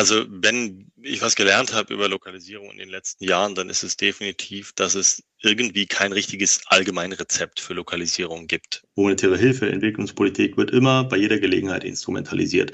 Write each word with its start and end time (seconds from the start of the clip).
Also 0.00 0.24
wenn 0.30 0.90
ich 1.02 1.20
was 1.20 1.36
gelernt 1.36 1.74
habe 1.74 1.92
über 1.92 2.08
Lokalisierung 2.08 2.70
in 2.70 2.78
den 2.78 2.88
letzten 2.88 3.22
Jahren, 3.22 3.54
dann 3.54 3.68
ist 3.68 3.82
es 3.82 3.98
definitiv, 3.98 4.72
dass 4.72 4.94
es 4.94 5.22
irgendwie 5.42 5.84
kein 5.84 6.14
richtiges 6.14 6.62
Allgemeinrezept 6.68 7.60
für 7.60 7.74
Lokalisierung 7.74 8.46
gibt. 8.46 8.82
Humanitäre 8.96 9.36
Hilfe, 9.36 9.68
Entwicklungspolitik 9.68 10.56
wird 10.56 10.70
immer 10.70 11.04
bei 11.04 11.18
jeder 11.18 11.38
Gelegenheit 11.38 11.84
instrumentalisiert. 11.84 12.72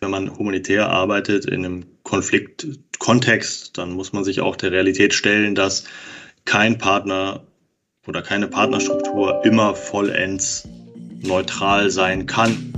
Wenn 0.00 0.10
man 0.10 0.36
humanitär 0.36 0.90
arbeitet 0.90 1.46
in 1.46 1.64
einem 1.64 1.86
Konfliktkontext, 2.02 3.78
dann 3.78 3.92
muss 3.92 4.12
man 4.12 4.24
sich 4.24 4.42
auch 4.42 4.54
der 4.54 4.70
Realität 4.70 5.14
stellen, 5.14 5.54
dass 5.54 5.84
kein 6.44 6.76
Partner 6.76 7.46
oder 8.06 8.20
keine 8.20 8.48
Partnerstruktur 8.48 9.42
immer 9.46 9.74
vollends 9.74 10.68
neutral 11.22 11.90
sein 11.90 12.26
kann. 12.26 12.75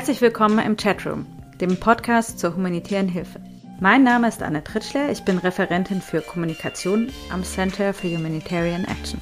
Herzlich 0.00 0.22
willkommen 0.22 0.60
im 0.60 0.78
Chatroom, 0.78 1.26
dem 1.60 1.78
Podcast 1.78 2.38
zur 2.38 2.56
humanitären 2.56 3.06
Hilfe. 3.06 3.38
Mein 3.80 4.02
Name 4.02 4.28
ist 4.28 4.42
Anne 4.42 4.64
Tritschler, 4.64 5.10
ich 5.10 5.26
bin 5.26 5.36
Referentin 5.36 6.00
für 6.00 6.22
Kommunikation 6.22 7.08
am 7.30 7.44
Center 7.44 7.92
for 7.92 8.08
Humanitarian 8.08 8.86
Action. 8.86 9.20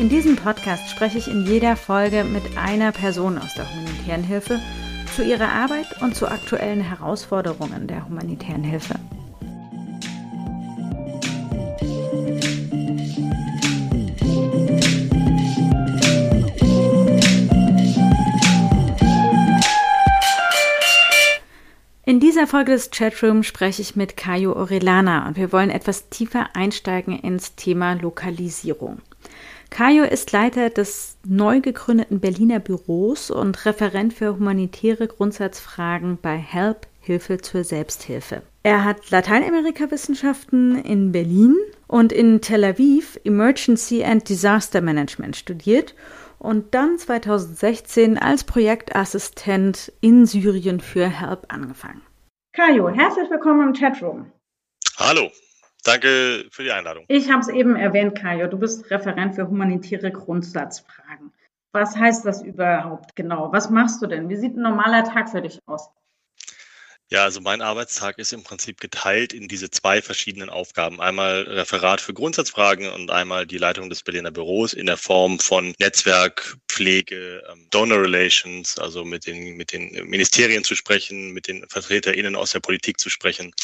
In 0.00 0.08
diesem 0.08 0.34
Podcast 0.34 0.90
spreche 0.90 1.18
ich 1.18 1.28
in 1.28 1.46
jeder 1.46 1.76
Folge 1.76 2.24
mit 2.24 2.58
einer 2.58 2.90
Person 2.90 3.38
aus 3.38 3.54
der 3.54 3.72
humanitären 3.72 4.24
Hilfe 4.24 4.58
zu 5.14 5.22
ihrer 5.22 5.52
Arbeit 5.52 6.02
und 6.02 6.16
zu 6.16 6.26
aktuellen 6.26 6.80
Herausforderungen 6.80 7.86
der 7.86 8.08
humanitären 8.08 8.64
Hilfe. 8.64 8.96
In 22.18 22.22
dieser 22.22 22.48
Folge 22.48 22.72
des 22.72 22.90
Chatroom 22.90 23.44
spreche 23.44 23.80
ich 23.80 23.94
mit 23.94 24.16
Kayo 24.16 24.56
Orellana 24.56 25.28
und 25.28 25.36
wir 25.36 25.52
wollen 25.52 25.70
etwas 25.70 26.08
tiefer 26.08 26.48
einsteigen 26.52 27.16
ins 27.16 27.54
Thema 27.54 27.92
Lokalisierung. 27.92 28.98
Kayo 29.70 30.02
ist 30.02 30.32
Leiter 30.32 30.68
des 30.68 31.16
neu 31.24 31.60
gegründeten 31.60 32.18
Berliner 32.18 32.58
Büros 32.58 33.30
und 33.30 33.64
Referent 33.64 34.14
für 34.14 34.34
humanitäre 34.34 35.06
Grundsatzfragen 35.06 36.18
bei 36.20 36.36
HELP 36.36 36.88
Hilfe 37.00 37.38
zur 37.38 37.62
Selbsthilfe. 37.62 38.42
Er 38.64 38.82
hat 38.82 39.12
Lateinamerika-Wissenschaften 39.12 40.82
in 40.82 41.12
Berlin 41.12 41.54
und 41.86 42.12
in 42.12 42.40
Tel 42.40 42.64
Aviv 42.64 43.20
Emergency 43.22 44.02
and 44.02 44.28
Disaster 44.28 44.80
Management 44.80 45.36
studiert 45.36 45.94
und 46.40 46.74
dann 46.74 46.98
2016 46.98 48.18
als 48.18 48.42
Projektassistent 48.42 49.92
in 50.00 50.26
Syrien 50.26 50.80
für 50.80 51.06
HELP 51.06 51.44
angefangen. 51.46 52.02
Kajo, 52.58 52.88
herzlich 52.88 53.30
willkommen 53.30 53.68
im 53.68 53.72
Chatroom. 53.72 54.32
Hallo, 54.96 55.30
danke 55.84 56.48
für 56.50 56.64
die 56.64 56.72
Einladung. 56.72 57.04
Ich 57.06 57.30
habe 57.30 57.40
es 57.40 57.48
eben 57.48 57.76
erwähnt, 57.76 58.18
Kajo, 58.18 58.48
du 58.48 58.58
bist 58.58 58.90
Referent 58.90 59.36
für 59.36 59.46
humanitäre 59.46 60.10
Grundsatzfragen. 60.10 61.32
Was 61.70 61.96
heißt 61.96 62.24
das 62.24 62.42
überhaupt 62.42 63.14
genau? 63.14 63.52
Was 63.52 63.70
machst 63.70 64.02
du 64.02 64.08
denn? 64.08 64.28
Wie 64.28 64.34
sieht 64.34 64.56
ein 64.56 64.62
normaler 64.62 65.04
Tag 65.04 65.30
für 65.30 65.40
dich 65.40 65.60
aus? 65.66 65.88
Ja, 67.10 67.24
also 67.24 67.40
mein 67.40 67.62
Arbeitstag 67.62 68.18
ist 68.18 68.34
im 68.34 68.42
Prinzip 68.42 68.80
geteilt 68.80 69.32
in 69.32 69.48
diese 69.48 69.70
zwei 69.70 70.02
verschiedenen 70.02 70.50
Aufgaben. 70.50 71.00
Einmal 71.00 71.42
Referat 71.44 72.02
für 72.02 72.12
Grundsatzfragen 72.12 72.90
und 72.90 73.10
einmal 73.10 73.46
die 73.46 73.56
Leitung 73.56 73.88
des 73.88 74.02
Berliner 74.02 74.30
Büros 74.30 74.74
in 74.74 74.84
der 74.84 74.98
Form 74.98 75.38
von 75.38 75.74
Netzwerk, 75.78 76.58
Pflege, 76.68 77.42
ähm, 77.50 77.66
Donor 77.70 78.02
Relations, 78.02 78.78
also 78.78 79.06
mit 79.06 79.26
den, 79.26 79.56
mit 79.56 79.72
den 79.72 79.90
Ministerien 80.06 80.64
zu 80.64 80.74
sprechen, 80.74 81.32
mit 81.32 81.48
den 81.48 81.66
VertreterInnen 81.70 82.36
aus 82.36 82.50
der 82.50 82.60
Politik 82.60 83.00
zu 83.00 83.08
sprechen. 83.08 83.54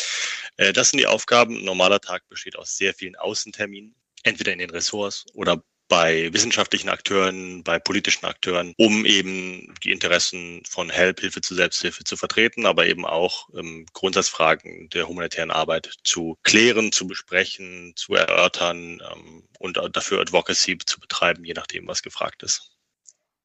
Äh, 0.56 0.72
das 0.72 0.90
sind 0.90 1.00
die 1.00 1.06
Aufgaben. 1.06 1.58
Ein 1.58 1.64
normaler 1.66 2.00
Tag 2.00 2.26
besteht 2.30 2.56
aus 2.56 2.78
sehr 2.78 2.94
vielen 2.94 3.16
Außenterminen 3.16 3.94
entweder 4.22 4.54
in 4.54 4.58
den 4.58 4.70
Ressorts 4.70 5.26
oder 5.34 5.62
bei 5.88 6.32
wissenschaftlichen 6.32 6.88
Akteuren, 6.88 7.62
bei 7.62 7.78
politischen 7.78 8.26
Akteuren, 8.26 8.74
um 8.78 9.04
eben 9.04 9.74
die 9.82 9.92
Interessen 9.92 10.62
von 10.68 10.90
HELP, 10.90 11.20
Hilfe 11.20 11.40
zur 11.40 11.56
Selbsthilfe 11.56 12.04
zu 12.04 12.16
vertreten, 12.16 12.66
aber 12.66 12.86
eben 12.86 13.04
auch 13.04 13.48
ähm, 13.54 13.86
Grundsatzfragen 13.92 14.88
der 14.90 15.08
humanitären 15.08 15.50
Arbeit 15.50 15.92
zu 16.02 16.36
klären, 16.42 16.92
zu 16.92 17.06
besprechen, 17.06 17.92
zu 17.96 18.14
erörtern 18.14 19.02
ähm, 19.12 19.44
und 19.58 19.78
dafür 19.92 20.20
Advocacy 20.20 20.78
zu 20.78 21.00
betreiben, 21.00 21.44
je 21.44 21.54
nachdem, 21.54 21.86
was 21.86 22.02
gefragt 22.02 22.42
ist. 22.42 22.74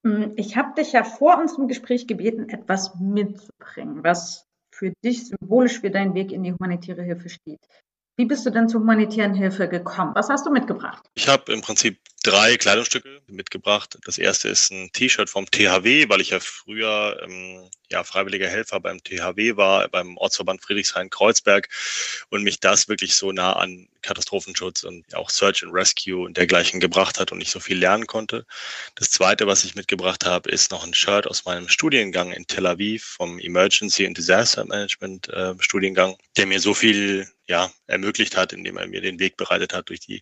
Hm, 0.06 0.34
ich 0.38 0.56
habe 0.56 0.74
dich 0.82 0.94
ja 0.94 1.04
vor 1.04 1.38
unserem 1.38 1.68
Gespräch 1.68 2.08
gebeten, 2.08 2.50
etwas 2.50 2.96
mitzubringen, 3.00 4.04
was 4.04 4.46
für 4.72 4.94
dich 5.04 5.28
symbolisch 5.28 5.82
für 5.82 5.92
deinen 5.92 6.14
Weg 6.14 6.32
in 6.32 6.44
die 6.44 6.54
humanitäre 6.54 7.04
Hilfe 7.04 7.30
steht. 7.30 7.60
Wie 8.20 8.26
bist 8.26 8.46
du 8.46 8.50
denn 8.50 8.68
zur 8.68 8.82
humanitären 8.82 9.34
Hilfe 9.34 9.70
gekommen? 9.70 10.12
Was 10.14 10.28
hast 10.28 10.46
du 10.46 10.52
mitgebracht? 10.52 11.10
Ich 11.16 11.30
habe 11.30 11.54
im 11.54 11.62
Prinzip 11.62 12.00
drei 12.24 12.58
Kleidungsstücke 12.58 13.22
mitgebracht. 13.28 13.98
Das 14.06 14.18
erste 14.18 14.50
ist 14.50 14.72
ein 14.72 14.92
T-Shirt 14.92 15.30
vom 15.30 15.50
THW, 15.50 16.10
weil 16.10 16.22
ich 16.22 16.32
ja 16.32 16.40
früher 16.40 17.20
ähm, 17.24 17.70
ja, 17.90 18.04
freiwilliger 18.04 18.48
Helfer 18.48 18.80
beim 18.80 19.04
THW 19.04 19.58
war, 19.58 19.88
beim 19.88 20.18
Ortsverband 20.18 20.62
Friedrichshain-Kreuzberg 20.62 21.70
und 22.30 22.44
mich 22.44 22.60
das 22.60 22.88
wirklich 22.88 23.16
so 23.16 23.32
nah 23.32 23.54
an 23.54 23.88
Katastrophenschutz 24.02 24.84
und 24.84 25.14
auch 25.16 25.30
Search 25.30 25.64
and 25.64 25.74
Rescue 25.74 26.24
und 26.24 26.38
dergleichen 26.38 26.80
gebracht 26.80 27.20
hat 27.20 27.32
und 27.32 27.42
ich 27.42 27.52
so 27.52 27.60
viel 27.60 27.78
lernen 27.78 28.06
konnte. 28.06 28.46
Das 28.96 29.10
zweite, 29.10 29.48
was 29.48 29.64
ich 29.64 29.76
mitgebracht 29.76 30.26
habe, 30.26 30.50
ist 30.50 30.72
noch 30.72 30.86
ein 30.86 30.94
Shirt 30.94 31.28
aus 31.28 31.46
meinem 31.46 31.68
Studiengang 31.68 32.32
in 32.32 32.48
Tel 32.48 32.68
Aviv 32.68 33.04
vom 33.04 33.40
Emergency 33.40 34.06
and 34.06 34.18
Disaster 34.18 34.66
Management 34.66 35.30
äh, 35.30 35.56
Studiengang, 35.60 36.18
der 36.38 36.46
mir 36.46 36.60
so 36.60 36.74
viel 36.74 37.30
ja, 37.48 37.72
ermöglicht 37.88 38.38
hat, 38.38 38.54
indem 38.54 38.78
er 38.78 38.88
mir 38.88 39.02
den 39.02 39.20
Weg 39.20 39.36
bereitet 39.36 39.74
hat 39.74 39.90
durch 39.90 40.00
die 40.00 40.22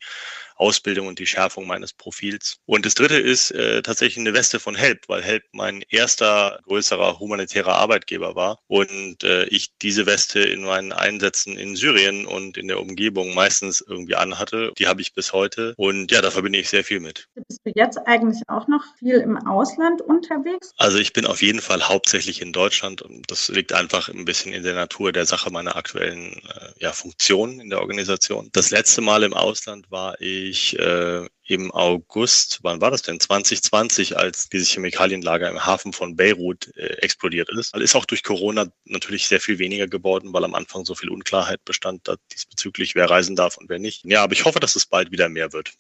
Ausbildung 0.58 1.08
und 1.08 1.20
die 1.20 1.26
Schärfung 1.26 1.68
meines 1.68 1.94
Profils. 1.94 2.58
Und 2.66 2.86
das 2.86 2.96
dritte 2.96 3.18
ist 3.18 3.52
äh, 3.52 3.82
tatsächlich 3.82 4.20
eine 4.20 4.34
Weste 4.34 4.60
von 4.60 4.76
Help, 4.76 5.08
weil 5.08 5.22
Help 5.22 5.44
mein 5.52 5.84
erster 5.90 6.60
größerer 6.64 7.20
humanitärer 7.20 7.76
Arbeitgeber 7.76 8.36
war 8.36 8.60
und 8.68 9.24
äh, 9.24 9.46
ich 9.46 9.78
diese 9.82 10.06
Weste 10.06 10.40
in 10.40 10.64
meinen 10.64 10.92
Einsätzen 10.92 11.58
in 11.58 11.76
Syrien 11.76 12.26
und 12.26 12.58
in 12.58 12.68
der 12.68 12.80
Umgebung 12.80 13.34
meistens 13.34 13.82
irgendwie 13.82 14.16
anhatte. 14.16 14.72
Die 14.78 14.88
habe 14.88 15.02
ich 15.02 15.14
bis 15.14 15.34
heute 15.34 15.74
und 15.78 16.12
ja, 16.12 16.22
da 16.22 16.32
verbinde 16.32 16.60
ich 16.60 16.70
sehr 16.70 16.84
viel 16.84 17.00
mit. 17.00 17.28
Bist 17.36 17.62
du 17.64 17.72
jetzt 17.76 17.98
eigentlich 18.06 18.42
auch 18.48 18.68
noch 18.68 18.84
viel 19.00 19.18
im 19.18 19.38
Ausland 19.38 20.02
unterwegs? 20.02 20.74
Also 20.78 20.98
ich 20.98 21.14
bin 21.14 21.26
auf 21.26 21.42
jeden 21.42 21.62
Fall 21.62 21.88
hauptsächlich 21.88 22.42
in 22.42 22.54
Deutschland 22.54 23.02
und 23.02 23.30
das 23.30 23.50
liegt 23.50 23.74
einfach 23.74 24.10
ein 24.10 24.26
bisschen 24.26 24.54
in 24.54 24.64
der 24.64 24.76
Natur 24.76 25.12
der 25.12 25.26
Sache 25.26 25.52
meiner 25.52 25.76
aktuellen 25.76 26.34
äh, 26.34 26.72
ja, 26.80 26.92
Funktion 26.92 27.60
in 27.60 27.70
der 27.70 27.82
Organisation. 27.82 28.50
Das 28.54 28.72
letzte 28.72 29.02
Mal 29.02 29.24
im 29.24 29.34
Ausland 29.34 29.92
war 29.92 30.20
ich 30.22 30.47
ich 30.50 30.78
äh, 30.80 31.28
im 31.48 31.72
August, 31.72 32.60
wann 32.64 32.82
war 32.82 32.92
das 32.92 33.02
denn? 33.02 33.20
2020, 33.20 34.18
als 34.18 34.50
dieses 34.50 34.70
Chemikalienlager 34.70 35.50
im 35.50 35.66
Hafen 35.66 35.94
von 35.94 36.16
Beirut 36.16 36.76
äh, 36.76 36.98
explodiert 37.02 37.50
ist. 37.50 37.76
Ist 37.76 37.96
auch 37.96 38.06
durch 38.06 38.24
Corona 38.24 38.68
natürlich 38.86 39.28
sehr 39.28 39.40
viel 39.40 39.60
weniger 39.60 39.88
geworden, 39.88 40.34
weil 40.34 40.44
am 40.44 40.56
Anfang 40.56 40.86
so 40.86 40.96
viel 40.96 41.10
Unklarheit 41.10 41.64
bestand 41.66 42.08
diesbezüglich, 42.32 42.96
wer 42.96 43.10
reisen 43.10 43.36
darf 43.36 43.58
und 43.58 43.70
wer 43.70 43.80
nicht. 43.80 44.04
Ja, 44.06 44.24
aber 44.24 44.34
ich 44.34 44.46
hoffe, 44.46 44.60
dass 44.60 44.76
es 44.76 44.86
bald 44.86 45.12
wieder 45.12 45.30
mehr 45.30 45.54
wird. 45.54 45.72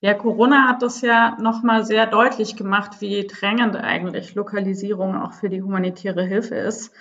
Ja, 0.00 0.14
Corona 0.14 0.66
hat 0.68 0.82
das 0.82 1.00
ja 1.00 1.36
nochmal 1.40 1.84
sehr 1.86 2.06
deutlich 2.06 2.56
gemacht, 2.56 3.00
wie 3.00 3.26
drängend 3.26 3.76
eigentlich 3.76 4.34
Lokalisierung 4.34 5.14
auch 5.14 5.32
für 5.32 5.48
die 5.48 5.62
humanitäre 5.62 6.24
Hilfe 6.24 6.56
ist. 6.56 6.92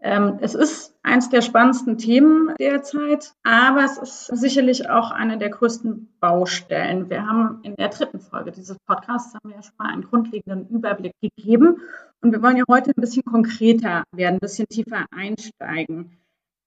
Ähm, 0.00 0.38
es 0.40 0.54
ist 0.54 0.93
eins 1.04 1.28
der 1.28 1.42
spannendsten 1.42 1.98
Themen 1.98 2.54
derzeit, 2.58 3.34
aber 3.44 3.84
es 3.84 3.98
ist 3.98 4.26
sicherlich 4.26 4.88
auch 4.88 5.10
eine 5.10 5.38
der 5.38 5.50
größten 5.50 6.08
Baustellen. 6.18 7.10
Wir 7.10 7.26
haben 7.26 7.60
in 7.62 7.76
der 7.76 7.90
dritten 7.90 8.20
Folge 8.20 8.50
dieses 8.50 8.78
Podcasts 8.86 9.34
haben 9.34 9.50
wir 9.50 9.56
ja 9.56 9.62
schon 9.62 9.74
mal 9.78 9.92
einen 9.92 10.02
grundlegenden 10.02 10.68
Überblick 10.68 11.12
gegeben 11.20 11.80
und 12.22 12.32
wir 12.32 12.42
wollen 12.42 12.56
ja 12.56 12.64
heute 12.68 12.90
ein 12.90 13.00
bisschen 13.00 13.24
konkreter 13.24 14.02
werden, 14.12 14.36
ein 14.36 14.40
bisschen 14.40 14.66
tiefer 14.68 15.04
einsteigen. 15.10 16.18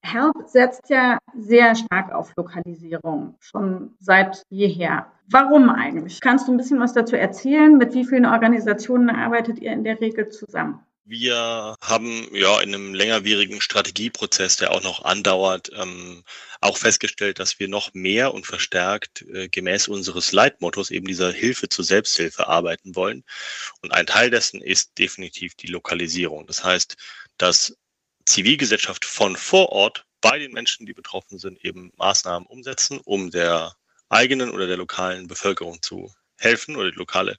HELP 0.02 0.46
setzt 0.46 0.88
ja 0.88 1.18
sehr 1.36 1.74
stark 1.74 2.12
auf 2.12 2.32
Lokalisierung, 2.36 3.34
schon 3.40 3.96
seit 3.98 4.44
jeher. 4.48 5.06
Warum 5.28 5.68
eigentlich? 5.68 6.20
Kannst 6.20 6.46
du 6.46 6.52
ein 6.52 6.56
bisschen 6.56 6.80
was 6.80 6.92
dazu 6.92 7.16
erzählen? 7.16 7.76
Mit 7.76 7.94
wie 7.94 8.04
vielen 8.04 8.24
Organisationen 8.24 9.10
arbeitet 9.10 9.58
ihr 9.58 9.72
in 9.72 9.84
der 9.84 10.00
Regel 10.00 10.28
zusammen? 10.28 10.80
Wir 11.10 11.74
haben 11.80 12.28
ja 12.34 12.60
in 12.60 12.74
einem 12.74 12.92
längerwierigen 12.92 13.62
Strategieprozess, 13.62 14.58
der 14.58 14.72
auch 14.72 14.82
noch 14.82 15.06
andauert, 15.06 15.70
ähm, 15.74 16.22
auch 16.60 16.76
festgestellt, 16.76 17.38
dass 17.38 17.58
wir 17.58 17.66
noch 17.66 17.94
mehr 17.94 18.34
und 18.34 18.44
verstärkt 18.44 19.22
äh, 19.22 19.48
gemäß 19.48 19.88
unseres 19.88 20.32
Leitmottos 20.32 20.90
eben 20.90 21.06
dieser 21.06 21.32
Hilfe 21.32 21.70
zur 21.70 21.86
Selbsthilfe 21.86 22.46
arbeiten 22.46 22.94
wollen. 22.94 23.24
Und 23.80 23.92
ein 23.92 24.04
Teil 24.04 24.28
dessen 24.28 24.60
ist 24.60 24.98
definitiv 24.98 25.54
die 25.54 25.68
Lokalisierung. 25.68 26.46
Das 26.46 26.62
heißt, 26.62 26.98
dass 27.38 27.74
Zivilgesellschaft 28.26 29.06
von 29.06 29.34
vor 29.34 29.70
Ort 29.70 30.04
bei 30.20 30.38
den 30.38 30.52
Menschen, 30.52 30.84
die 30.84 30.92
betroffen 30.92 31.38
sind, 31.38 31.64
eben 31.64 31.90
Maßnahmen 31.96 32.46
umsetzen, 32.46 33.00
um 33.02 33.30
der 33.30 33.74
eigenen 34.10 34.50
oder 34.50 34.66
der 34.66 34.76
lokalen 34.76 35.26
Bevölkerung 35.26 35.80
zu 35.80 36.12
helfen 36.36 36.76
oder 36.76 36.90
die 36.90 36.98
lokale 36.98 37.38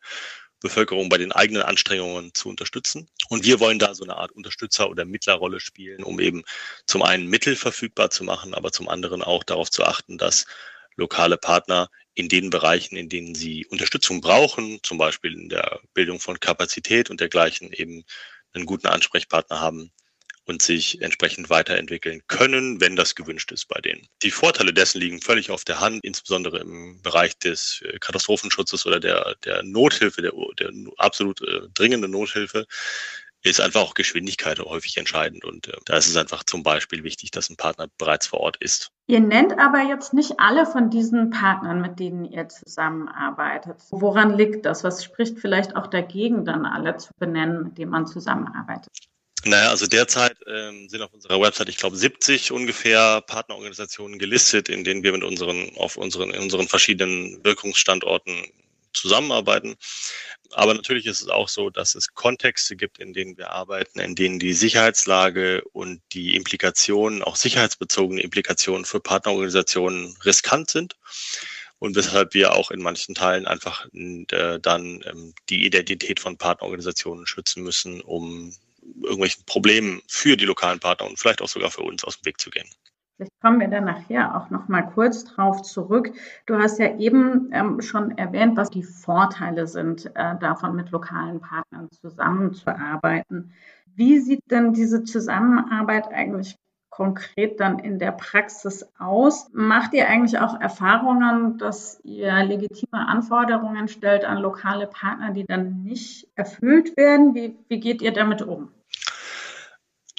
Bevölkerung 0.60 1.10
bei 1.10 1.18
den 1.18 1.32
eigenen 1.32 1.64
Anstrengungen 1.64 2.34
zu 2.34 2.50
unterstützen. 2.50 3.10
Und 3.30 3.46
wir 3.46 3.60
wollen 3.60 3.80
da 3.80 3.96
so 3.96 4.04
eine 4.04 4.18
Art 4.18 4.32
Unterstützer- 4.32 4.90
oder 4.90 5.06
Mittlerrolle 5.06 5.60
spielen, 5.60 6.04
um 6.04 6.20
eben 6.20 6.44
zum 6.86 7.02
einen 7.04 7.28
Mittel 7.28 7.56
verfügbar 7.56 8.10
zu 8.10 8.24
machen, 8.24 8.54
aber 8.54 8.72
zum 8.72 8.90
anderen 8.90 9.24
auch 9.24 9.44
darauf 9.44 9.70
zu 9.70 9.84
achten, 9.86 10.18
dass 10.18 10.46
lokale 10.96 11.38
Partner 11.38 11.90
in 12.14 12.28
den 12.28 12.50
Bereichen, 12.50 12.98
in 12.98 13.08
denen 13.10 13.36
sie 13.36 13.66
Unterstützung 13.68 14.20
brauchen, 14.20 14.80
zum 14.84 14.98
Beispiel 14.98 15.34
in 15.34 15.50
der 15.50 15.80
Bildung 15.94 16.20
von 16.20 16.40
Kapazität 16.40 17.10
und 17.10 17.22
dergleichen, 17.22 17.72
eben 17.72 18.04
einen 18.54 18.66
guten 18.66 18.88
Ansprechpartner 18.88 19.62
haben, 19.62 19.92
und 20.50 20.64
sich 20.64 21.00
entsprechend 21.04 21.52
weiterentwickeln 21.52 22.22
können, 22.28 22.82
wenn 22.82 22.96
das 22.96 23.14
gewünscht 23.14 23.52
ist 23.52 23.68
bei 23.68 23.80
denen. 23.80 24.08
Die 24.24 24.32
Vorteile 24.32 24.74
dessen 24.74 25.00
liegen 25.00 25.22
völlig 25.22 25.52
auf 25.52 25.64
der 25.64 25.80
Hand, 25.80 26.04
insbesondere 26.04 26.60
im 26.60 27.00
Bereich 27.04 27.38
des 27.38 27.84
äh, 27.86 28.00
Katastrophenschutzes 28.00 28.88
oder 28.88 29.00
der, 29.00 29.36
der 29.46 29.62
Nothilfe, 29.62 30.24
der, 30.24 30.34
der 30.58 30.72
absolut 30.98 31.42
äh, 31.42 31.62
dringenden 31.76 32.12
Nothilfe 32.12 32.66
ist 33.42 33.62
einfach 33.62 33.82
auch 33.82 33.94
Geschwindigkeit 33.94 34.60
häufig 34.60 34.98
entscheidend. 34.98 35.46
Und 35.46 35.68
äh, 35.68 35.78
da 35.86 35.98
ist 35.98 36.10
es 36.10 36.18
einfach 36.18 36.44
zum 36.44 36.64
Beispiel 36.64 37.04
wichtig, 37.04 37.30
dass 37.32 37.50
ein 37.50 37.56
Partner 37.56 37.88
bereits 38.00 38.28
vor 38.28 38.40
Ort 38.40 38.58
ist. 38.58 38.92
Ihr 39.08 39.22
nennt 39.22 39.58
aber 39.60 39.84
jetzt 39.84 40.14
nicht 40.14 40.40
alle 40.40 40.66
von 40.66 40.90
diesen 40.90 41.30
Partnern, 41.30 41.80
mit 41.80 42.00
denen 42.00 42.26
ihr 42.26 42.50
zusammenarbeitet. 42.50 43.78
Woran 43.92 44.36
liegt 44.36 44.66
das? 44.66 44.84
Was 44.84 45.04
spricht 45.04 45.40
vielleicht 45.40 45.76
auch 45.76 45.88
dagegen, 45.88 46.44
dann 46.44 46.66
alle 46.66 46.98
zu 46.98 47.12
benennen, 47.20 47.64
mit 47.64 47.78
denen 47.78 47.92
man 47.92 48.08
zusammenarbeitet? 48.08 48.90
Naja, 49.46 49.70
also 49.70 49.88
derzeit 49.88 50.38
ähm, 50.48 50.90
sind 50.90 51.02
auf 51.02 51.14
unserer 51.14 51.40
Website, 51.40 51.70
ich 51.70 51.78
glaube, 51.78 51.96
70 51.96 52.52
ungefähr 52.52 53.22
Partnerorganisationen 53.22 54.20
gelistet, 54.20 54.68
in 54.68 54.84
denen 54.84 55.04
wir 55.04 55.14
mit 55.14 55.24
unseren, 55.24 55.76
auf 55.78 55.96
unseren, 55.96 56.32
in 56.32 56.42
unseren 56.42 56.68
verschiedenen 56.68 57.44
Wirkungsstandorten 57.44 58.48
zusammenarbeiten. 58.94 59.76
Aber 60.52 60.74
natürlich 60.74 61.06
ist 61.06 61.22
es 61.22 61.30
auch 61.30 61.48
so, 61.48 61.70
dass 61.70 61.96
es 61.96 62.14
Kontexte 62.16 62.76
gibt, 62.76 63.00
in 63.00 63.14
denen 63.14 63.38
wir 63.38 63.52
arbeiten, 63.52 64.00
in 64.00 64.16
denen 64.16 64.40
die 64.40 64.54
Sicherheitslage 64.54 65.64
und 65.72 66.02
die 66.12 66.36
Implikationen, 66.36 67.24
auch 67.24 67.36
sicherheitsbezogene 67.36 68.22
Implikationen 68.22 68.84
für 68.84 69.00
Partnerorganisationen 69.00 70.18
riskant 70.26 70.70
sind 70.70 70.96
und 71.78 71.96
weshalb 71.96 72.34
wir 72.34 72.54
auch 72.54 72.72
in 72.72 72.82
manchen 72.82 73.16
Teilen 73.16 73.48
einfach 73.48 73.88
äh, 73.94 74.60
dann 74.60 75.02
ähm, 75.06 75.34
die 75.50 75.66
Identität 75.66 76.20
von 76.20 76.38
Partnerorganisationen 76.38 77.26
schützen 77.26 77.64
müssen, 77.64 78.02
um 78.02 78.54
irgendwelchen 79.02 79.46
Problemen 79.46 80.02
für 80.08 80.38
die 80.38 80.46
lokalen 80.46 80.80
Partner 80.80 81.08
und 81.08 81.20
vielleicht 81.20 81.42
auch 81.42 81.48
sogar 81.48 81.72
für 81.72 81.82
uns 81.82 82.04
aus 82.04 82.20
dem 82.20 82.26
Weg 82.26 82.40
zu 82.40 82.50
gehen. 82.50 82.68
Vielleicht 83.20 83.42
kommen 83.42 83.60
wir 83.60 83.68
dann 83.68 83.84
nachher 83.84 84.38
auch 84.38 84.50
noch 84.50 84.70
mal 84.70 84.82
kurz 84.82 85.26
drauf 85.26 85.62
zurück. 85.62 86.14
Du 86.46 86.56
hast 86.56 86.80
ja 86.80 86.98
eben 86.98 87.50
ähm, 87.52 87.82
schon 87.82 88.18
erwähnt, 88.18 88.56
was 88.56 88.70
die 88.70 88.84
Vorteile 88.84 89.68
sind, 89.68 90.06
äh, 90.16 90.38
davon 90.40 90.74
mit 90.74 90.92
lokalen 90.92 91.42
Partnern 91.42 91.90
zusammenzuarbeiten. 91.92 93.52
Wie 93.94 94.20
sieht 94.20 94.50
denn 94.50 94.72
diese 94.72 95.04
Zusammenarbeit 95.04 96.08
eigentlich 96.14 96.56
konkret 96.90 97.60
dann 97.60 97.80
in 97.80 98.00
der 98.00 98.14
Praxis 98.14 98.88
aus? 98.98 99.50
Macht 99.52 99.94
ihr 99.94 100.08
eigentlich 100.08 100.40
auch 100.40 100.60
Erfahrungen, 100.60 101.58
dass 101.58 102.00
ihr 102.06 102.32
legitime 102.44 103.06
Anforderungen 103.06 103.90
stellt 103.90 104.24
an 104.24 104.38
lokale 104.38 104.88
Partner, 104.88 105.32
die 105.32 105.46
dann 105.46 105.84
nicht 105.84 106.30
erfüllt 106.36 106.96
werden? 106.96 107.36
Wie, 107.36 107.58
wie 107.68 107.82
geht 107.82 108.02
ihr 108.02 108.14
damit 108.14 108.42
um? 108.42 108.72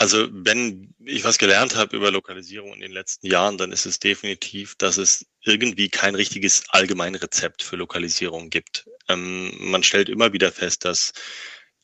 Also 0.01 0.29
wenn 0.33 0.95
ich 1.05 1.25
was 1.25 1.37
gelernt 1.37 1.77
habe 1.77 1.95
über 1.95 2.11
Lokalisierung 2.11 2.73
in 2.73 2.81
den 2.81 2.91
letzten 2.91 3.27
Jahren, 3.27 3.59
dann 3.59 3.71
ist 3.71 3.85
es 3.85 3.99
definitiv, 3.99 4.75
dass 4.77 4.97
es 4.97 5.27
irgendwie 5.43 5.91
kein 5.91 6.15
richtiges 6.15 6.65
Allgemeinrezept 6.71 7.63
für 7.63 7.77
Lokalisierung 7.77 8.49
gibt. 8.49 8.89
Ähm, 9.09 9.53
man 9.59 9.83
stellt 9.83 10.09
immer 10.09 10.33
wieder 10.33 10.53
fest, 10.53 10.87
dass 10.87 11.13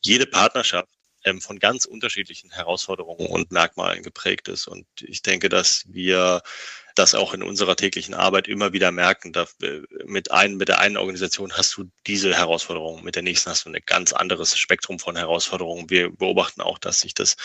jede 0.01 0.25
Partnerschaft 0.25 0.89
ähm, 1.25 1.41
von 1.41 1.59
ganz 1.59 1.85
unterschiedlichen 1.85 2.49
Herausforderungen 2.49 3.27
und 3.27 3.51
Merkmalen 3.51 4.01
geprägt 4.01 4.47
ist. 4.47 4.67
Und 4.67 4.87
ich 4.99 5.21
denke, 5.21 5.47
dass 5.47 5.83
wir 5.87 6.41
das 6.97 7.15
auch 7.15 7.33
in 7.33 7.43
unserer 7.43 7.75
täglichen 7.75 8.13
Arbeit 8.13 8.47
immer 8.47 8.73
wieder 8.73 8.91
merken. 8.91 9.33
Da, 9.33 9.47
äh, 9.61 9.81
mit, 10.05 10.31
ein, 10.31 10.57
mit 10.57 10.67
der 10.67 10.79
einen 10.79 10.97
Organisation 10.97 11.53
hast 11.53 11.75
du 11.77 11.89
diese 12.05 12.33
Herausforderung, 12.33 13.03
mit 13.03 13.15
der 13.15 13.23
nächsten 13.23 13.49
hast 13.49 13.65
du 13.65 13.69
ein 13.69 13.81
ganz 13.85 14.13
anderes 14.13 14.57
Spektrum 14.57 14.99
von 14.99 15.15
Herausforderungen. 15.15 15.89
Wir 15.89 16.09
beobachten 16.09 16.61
auch, 16.61 16.77
dass 16.79 17.01
sich 17.01 17.13
das 17.13 17.35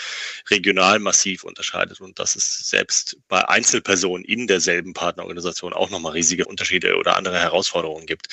regional 0.51 0.99
massiv 0.99 1.45
unterscheidet 1.45 2.01
und 2.01 2.19
dass 2.19 2.37
es 2.37 2.69
selbst 2.69 3.17
bei 3.29 3.49
Einzelpersonen 3.49 4.25
in 4.25 4.47
derselben 4.47 4.95
Partnerorganisation 4.95 5.73
auch 5.73 5.91
nochmal 5.91 6.13
riesige 6.13 6.47
Unterschiede 6.47 6.97
oder 6.97 7.17
andere 7.17 7.39
Herausforderungen 7.39 8.07
gibt. 8.07 8.29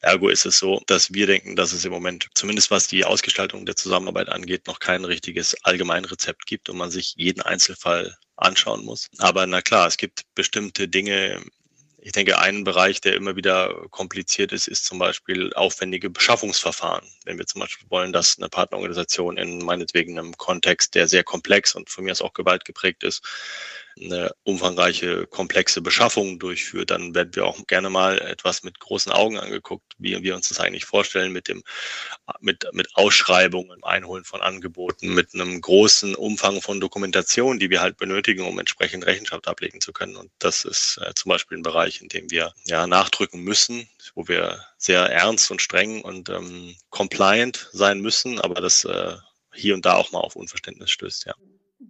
Ergo 0.00 0.28
ist 0.28 0.46
es 0.46 0.58
so, 0.58 0.80
dass 0.86 1.12
wir 1.12 1.26
denken, 1.26 1.56
dass 1.56 1.72
es 1.72 1.84
im 1.84 1.92
Moment, 1.92 2.28
zumindest 2.34 2.70
was 2.70 2.86
die 2.86 3.04
Ausgestaltung 3.04 3.66
der 3.66 3.76
Zusammenarbeit 3.76 4.28
angeht, 4.28 4.66
noch 4.66 4.78
kein 4.78 5.04
richtiges 5.04 5.56
Allgemeinrezept 5.64 6.46
gibt 6.46 6.68
und 6.68 6.76
man 6.76 6.90
sich 6.90 7.14
jeden 7.16 7.42
Einzelfall 7.42 8.16
anschauen 8.38 8.84
muss. 8.84 9.08
Aber 9.18 9.46
na 9.46 9.60
klar, 9.62 9.86
es 9.86 9.96
gibt 9.96 10.22
bestimmte 10.34 10.88
Dinge. 10.88 11.42
Ich 12.00 12.12
denke, 12.12 12.38
ein 12.38 12.64
Bereich, 12.64 13.00
der 13.00 13.16
immer 13.16 13.36
wieder 13.36 13.86
kompliziert 13.90 14.52
ist, 14.52 14.68
ist 14.68 14.86
zum 14.86 14.98
Beispiel 14.98 15.52
aufwendige 15.54 16.08
Beschaffungsverfahren. 16.08 17.06
Wenn 17.24 17.38
wir 17.38 17.46
zum 17.46 17.60
Beispiel 17.60 17.90
wollen, 17.90 18.12
dass 18.12 18.38
eine 18.38 18.48
Partnerorganisation 18.48 19.36
in 19.36 19.58
meinetwegen 19.58 20.18
einem 20.18 20.36
Kontext, 20.36 20.94
der 20.94 21.08
sehr 21.08 21.24
komplex 21.24 21.74
und 21.74 21.90
von 21.90 22.04
mir 22.04 22.12
aus 22.12 22.22
auch 22.22 22.32
gewaltgeprägt 22.32 23.02
ist, 23.02 23.22
eine 24.02 24.32
umfangreiche, 24.44 25.26
komplexe 25.26 25.80
Beschaffung 25.80 26.38
durchführt, 26.38 26.90
dann 26.90 27.14
werden 27.14 27.34
wir 27.34 27.46
auch 27.46 27.66
gerne 27.66 27.90
mal 27.90 28.18
etwas 28.20 28.62
mit 28.62 28.78
großen 28.80 29.12
Augen 29.12 29.38
angeguckt, 29.38 29.94
wie 29.98 30.22
wir 30.22 30.34
uns 30.34 30.48
das 30.48 30.60
eigentlich 30.60 30.84
vorstellen 30.84 31.32
mit 31.32 31.48
dem, 31.48 31.62
mit, 32.40 32.66
mit 32.72 32.88
Ausschreibungen, 32.94 33.82
Einholen 33.84 34.24
von 34.24 34.40
Angeboten, 34.40 35.14
mit 35.14 35.34
einem 35.34 35.60
großen 35.60 36.14
Umfang 36.14 36.62
von 36.62 36.80
Dokumentation, 36.80 37.58
die 37.58 37.70
wir 37.70 37.80
halt 37.80 37.96
benötigen, 37.96 38.42
um 38.46 38.58
entsprechend 38.58 39.06
Rechenschaft 39.06 39.48
ablegen 39.48 39.80
zu 39.80 39.92
können. 39.92 40.16
Und 40.16 40.30
das 40.38 40.64
ist 40.64 40.98
äh, 41.02 41.14
zum 41.14 41.30
Beispiel 41.30 41.58
ein 41.58 41.62
Bereich, 41.62 42.00
in 42.00 42.08
dem 42.08 42.30
wir 42.30 42.52
ja 42.66 42.86
nachdrücken 42.86 43.42
müssen, 43.42 43.88
wo 44.14 44.28
wir 44.28 44.64
sehr 44.76 45.00
ernst 45.06 45.50
und 45.50 45.62
streng 45.62 46.02
und 46.02 46.28
ähm, 46.28 46.76
compliant 46.90 47.68
sein 47.72 48.00
müssen, 48.00 48.40
aber 48.40 48.60
das 48.60 48.84
äh, 48.84 49.16
hier 49.54 49.74
und 49.74 49.84
da 49.84 49.94
auch 49.94 50.12
mal 50.12 50.20
auf 50.20 50.36
Unverständnis 50.36 50.90
stößt, 50.90 51.26
ja. 51.26 51.34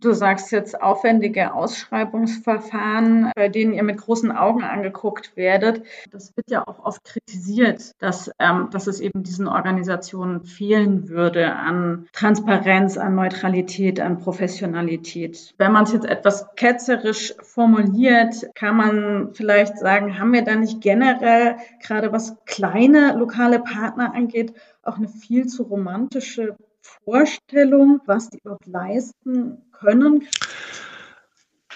Du 0.01 0.13
sagst 0.13 0.53
jetzt 0.53 0.81
aufwendige 0.81 1.53
Ausschreibungsverfahren, 1.55 3.33
bei 3.35 3.49
denen 3.49 3.73
ihr 3.73 3.83
mit 3.83 3.99
großen 3.99 4.31
Augen 4.31 4.63
angeguckt 4.63 5.37
werdet. 5.37 5.83
Das 6.13 6.37
wird 6.37 6.51
ja 6.51 6.67
auch 6.67 6.85
oft 6.85 7.03
kritisiert, 7.03 7.93
dass, 7.99 8.31
ähm, 8.39 8.69
dass 8.71 8.87
es 8.87 9.01
eben 9.01 9.25
diesen 9.25 9.49
Organisationen 9.49 10.45
fehlen 10.45 11.09
würde 11.09 11.53
an 11.53 12.07
Transparenz, 12.13 12.97
an 12.97 13.17
Neutralität, 13.17 13.99
an 13.99 14.19
Professionalität. 14.19 15.55
Wenn 15.59 15.73
man 15.73 15.85
es 15.85 15.93
jetzt 15.93 16.07
etwas 16.07 16.47
ketzerisch 16.55 17.35
formuliert, 17.43 18.49
kann 18.55 18.77
man 18.77 19.35
vielleicht 19.35 19.79
sagen, 19.79 20.19
haben 20.19 20.33
wir 20.33 20.43
da 20.43 20.55
nicht 20.55 20.81
generell, 20.81 21.57
gerade 21.83 22.13
was 22.13 22.37
kleine 22.47 23.17
lokale 23.17 23.59
Partner 23.59 24.15
angeht, 24.15 24.55
auch 24.83 24.97
eine 24.97 25.09
viel 25.09 25.47
zu 25.47 25.65
romantische 25.65 26.57
Vorstellung, 27.05 28.01
was 28.07 28.29
die 28.31 28.41
dort 28.43 28.67
leisten 28.67 29.71
können? 29.73 30.29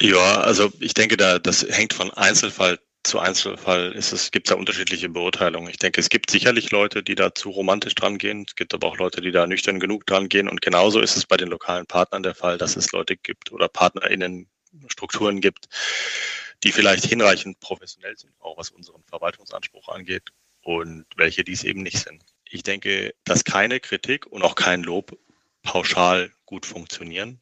Ja, 0.00 0.40
also 0.40 0.70
ich 0.80 0.94
denke, 0.94 1.16
da 1.16 1.38
das 1.38 1.62
hängt 1.68 1.92
von 1.92 2.10
Einzelfall 2.10 2.78
zu 3.04 3.18
Einzelfall 3.18 3.92
ist 3.92 4.12
es, 4.12 4.30
gibt 4.30 4.50
da 4.50 4.54
unterschiedliche 4.54 5.08
Beurteilungen. 5.08 5.68
Ich 5.68 5.78
denke, 5.78 6.00
es 6.00 6.08
gibt 6.08 6.30
sicherlich 6.30 6.70
Leute, 6.70 7.02
die 7.02 7.16
da 7.16 7.34
zu 7.34 7.50
romantisch 7.50 7.94
dran 7.94 8.16
gehen. 8.16 8.44
Es 8.46 8.54
gibt 8.54 8.74
aber 8.74 8.86
auch 8.86 8.96
Leute, 8.96 9.20
die 9.20 9.32
da 9.32 9.46
nüchtern 9.46 9.80
genug 9.80 10.06
dran 10.06 10.28
gehen. 10.28 10.48
Und 10.48 10.62
genauso 10.62 11.00
ist 11.00 11.16
es 11.16 11.26
bei 11.26 11.36
den 11.36 11.48
lokalen 11.48 11.86
Partnern 11.86 12.22
der 12.22 12.34
Fall, 12.34 12.58
dass 12.58 12.76
es 12.76 12.92
Leute 12.92 13.16
gibt 13.16 13.50
oder 13.50 13.68
PartnerInnen 13.68 14.48
Strukturen 14.86 15.40
gibt, 15.40 15.68
die 16.62 16.72
vielleicht 16.72 17.04
hinreichend 17.04 17.58
professionell 17.60 18.16
sind, 18.16 18.32
auch 18.40 18.56
was 18.56 18.70
unseren 18.70 19.02
Verwaltungsanspruch 19.04 19.88
angeht 19.88 20.30
und 20.62 21.04
welche 21.16 21.42
dies 21.42 21.64
eben 21.64 21.82
nicht 21.82 21.98
sind. 21.98 22.22
Ich 22.52 22.62
denke, 22.62 23.14
dass 23.24 23.44
keine 23.44 23.80
Kritik 23.80 24.26
und 24.26 24.42
auch 24.42 24.54
kein 24.54 24.82
Lob 24.82 25.18
pauschal 25.62 26.30
gut 26.44 26.66
funktionieren. 26.66 27.40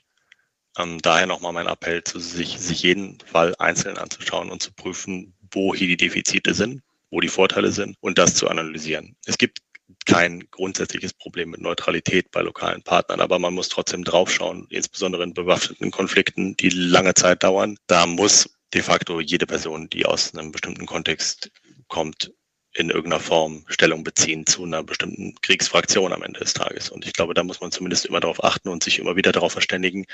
Ähm, 0.78 0.98
daher 1.02 1.26
nochmal 1.26 1.52
mein 1.52 1.66
Appell, 1.66 2.04
zu 2.04 2.20
sich, 2.20 2.60
sich 2.60 2.84
jeden 2.84 3.18
Fall 3.26 3.56
einzeln 3.58 3.98
anzuschauen 3.98 4.50
und 4.50 4.62
zu 4.62 4.72
prüfen, 4.72 5.34
wo 5.50 5.74
hier 5.74 5.88
die 5.88 5.96
Defizite 5.96 6.54
sind, 6.54 6.82
wo 7.10 7.20
die 7.20 7.28
Vorteile 7.28 7.72
sind 7.72 7.96
und 8.00 8.18
das 8.18 8.36
zu 8.36 8.48
analysieren. 8.48 9.16
Es 9.26 9.36
gibt 9.36 9.58
kein 10.06 10.48
grundsätzliches 10.52 11.12
Problem 11.12 11.50
mit 11.50 11.60
Neutralität 11.60 12.30
bei 12.30 12.42
lokalen 12.42 12.82
Partnern, 12.82 13.20
aber 13.20 13.40
man 13.40 13.52
muss 13.52 13.68
trotzdem 13.68 14.04
draufschauen, 14.04 14.68
insbesondere 14.70 15.24
in 15.24 15.34
bewaffneten 15.34 15.90
Konflikten, 15.90 16.56
die 16.56 16.68
lange 16.68 17.14
Zeit 17.14 17.42
dauern. 17.42 17.76
Da 17.88 18.06
muss 18.06 18.48
de 18.72 18.82
facto 18.82 19.18
jede 19.18 19.46
Person, 19.46 19.90
die 19.90 20.06
aus 20.06 20.32
einem 20.36 20.52
bestimmten 20.52 20.86
Kontext 20.86 21.50
kommt, 21.88 22.32
in 22.72 22.90
irgendeiner 22.90 23.20
Form 23.20 23.64
Stellung 23.66 24.04
beziehen 24.04 24.46
zu 24.46 24.64
einer 24.64 24.82
bestimmten 24.82 25.34
Kriegsfraktion 25.42 26.12
am 26.12 26.22
Ende 26.22 26.40
des 26.40 26.54
Tages. 26.54 26.88
Und 26.90 27.04
ich 27.04 27.12
glaube, 27.12 27.34
da 27.34 27.42
muss 27.42 27.60
man 27.60 27.72
zumindest 27.72 28.06
immer 28.06 28.20
darauf 28.20 28.44
achten 28.44 28.68
und 28.68 28.84
sich 28.84 28.98
immer 28.98 29.16
wieder 29.16 29.32
darauf 29.32 29.52
verständigen, 29.52 30.06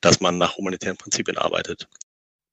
dass 0.00 0.20
man 0.20 0.38
nach 0.38 0.56
humanitären 0.56 0.96
Prinzipien 0.96 1.38
arbeitet. 1.38 1.88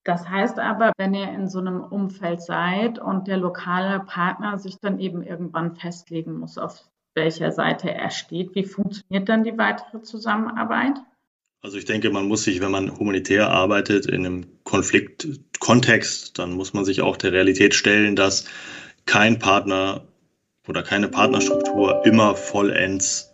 Das 0.04 0.28
heißt 0.28 0.60
aber, 0.60 0.92
wenn 0.98 1.14
ihr 1.14 1.30
in 1.30 1.48
so 1.48 1.60
einem 1.60 1.82
Umfeld 1.82 2.42
seid 2.42 3.00
und 3.00 3.28
der 3.28 3.38
lokale 3.38 4.02
Partner 4.02 4.58
sich 4.58 4.80
dann 4.82 5.00
eben 5.00 5.24
irgendwann 5.24 5.76
festlegen 5.76 6.34
muss, 6.34 6.58
auf 6.58 6.84
welcher 7.14 7.52
Seite 7.52 7.92
er 7.92 8.10
steht, 8.10 8.56
wie 8.56 8.66
funktioniert 8.66 9.30
dann 9.30 9.44
die 9.44 9.58
weitere 9.58 10.02
Zusammenarbeit? 10.02 10.96
Also 11.62 11.78
ich 11.78 11.86
denke, 11.86 12.10
man 12.10 12.28
muss 12.28 12.44
sich, 12.44 12.60
wenn 12.60 12.72
man 12.72 13.00
humanitär 13.00 13.50
arbeitet 13.50 14.06
in 14.06 14.26
einem 14.26 14.46
Konfliktkontext, 14.66 16.38
dann 16.38 16.52
muss 16.52 16.74
man 16.74 16.84
sich 16.84 17.02
auch 17.02 17.16
der 17.16 17.32
Realität 17.32 17.74
stellen, 17.74 18.18
dass 18.18 18.46
kein 19.06 19.40
Partner 19.40 20.02
oder 20.68 20.84
keine 20.84 21.08
Partnerstruktur 21.08 22.06
immer 22.06 22.36
vollends 22.36 23.34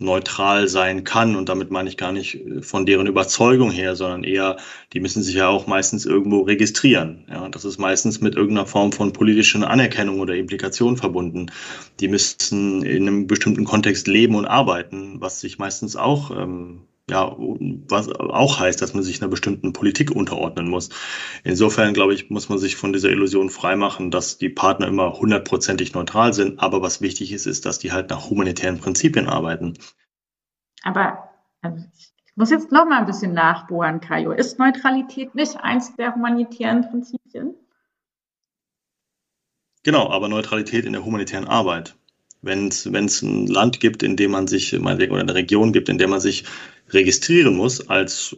neutral 0.00 0.66
sein 0.66 1.04
kann. 1.04 1.36
Und 1.36 1.48
damit 1.48 1.70
meine 1.70 1.88
ich 1.88 1.96
gar 1.96 2.12
nicht 2.12 2.34
äh, 2.34 2.62
von 2.62 2.86
deren 2.86 3.06
Überzeugung 3.06 3.70
her, 3.70 3.94
sondern 3.94 4.24
eher, 4.24 4.56
die 4.92 5.00
müssen 5.00 5.22
sich 5.22 5.34
ja 5.34 5.48
auch 5.48 5.66
meistens 5.66 6.06
irgendwo 6.06 6.40
registrieren. 6.40 7.26
Ja, 7.28 7.48
das 7.48 7.64
ist 7.64 7.78
meistens 7.78 8.20
mit 8.20 8.34
irgendeiner 8.34 8.66
Form 8.66 8.92
von 8.92 9.12
politischen 9.12 9.62
Anerkennung 9.62 10.20
oder 10.20 10.34
Implikation 10.34 10.96
verbunden. 10.96 11.52
Die 12.00 12.08
müssen 12.08 12.82
in 12.82 13.06
einem 13.06 13.26
bestimmten 13.26 13.64
Kontext 13.64 14.08
leben 14.08 14.34
und 14.34 14.46
arbeiten, 14.46 15.20
was 15.20 15.40
sich 15.40 15.58
meistens 15.58 15.96
auch 15.96 16.30
ähm, 16.30 16.80
ja, 17.10 17.36
was 17.36 18.08
auch 18.08 18.60
heißt, 18.60 18.80
dass 18.80 18.94
man 18.94 19.02
sich 19.02 19.20
einer 19.20 19.30
bestimmten 19.30 19.72
Politik 19.72 20.10
unterordnen 20.10 20.68
muss. 20.68 20.90
Insofern, 21.44 21.92
glaube 21.92 22.14
ich, 22.14 22.30
muss 22.30 22.48
man 22.48 22.58
sich 22.58 22.76
von 22.76 22.92
dieser 22.92 23.10
Illusion 23.10 23.50
freimachen, 23.50 24.10
dass 24.10 24.38
die 24.38 24.48
Partner 24.48 24.86
immer 24.86 25.12
hundertprozentig 25.14 25.92
neutral 25.92 26.32
sind. 26.32 26.60
Aber 26.60 26.82
was 26.82 27.00
wichtig 27.00 27.32
ist, 27.32 27.46
ist, 27.46 27.66
dass 27.66 27.78
die 27.78 27.92
halt 27.92 28.10
nach 28.10 28.30
humanitären 28.30 28.78
Prinzipien 28.78 29.28
arbeiten. 29.28 29.74
Aber 30.82 31.30
also 31.62 31.84
ich 31.94 32.36
muss 32.36 32.50
jetzt 32.50 32.72
noch 32.72 32.86
mal 32.86 33.00
ein 33.00 33.06
bisschen 33.06 33.34
nachbohren, 33.34 34.00
Kajo. 34.00 34.32
Ist 34.32 34.58
Neutralität 34.58 35.34
nicht 35.34 35.56
eins 35.56 35.94
der 35.96 36.14
humanitären 36.14 36.88
Prinzipien? 36.88 37.54
Genau, 39.82 40.10
aber 40.10 40.28
Neutralität 40.28 40.84
in 40.84 40.92
der 40.92 41.04
humanitären 41.04 41.48
Arbeit. 41.48 41.96
Wenn 42.42 42.68
es 42.68 42.86
ein 43.22 43.46
Land 43.46 43.80
gibt, 43.80 44.02
in 44.02 44.16
dem 44.16 44.30
man 44.30 44.46
sich, 44.46 44.74
oder 44.74 44.90
eine 44.90 45.34
Region 45.34 45.72
gibt, 45.72 45.88
in 45.88 45.98
der 45.98 46.08
man 46.08 46.20
sich 46.20 46.44
registrieren 46.92 47.56
muss 47.56 47.88
als 47.88 48.36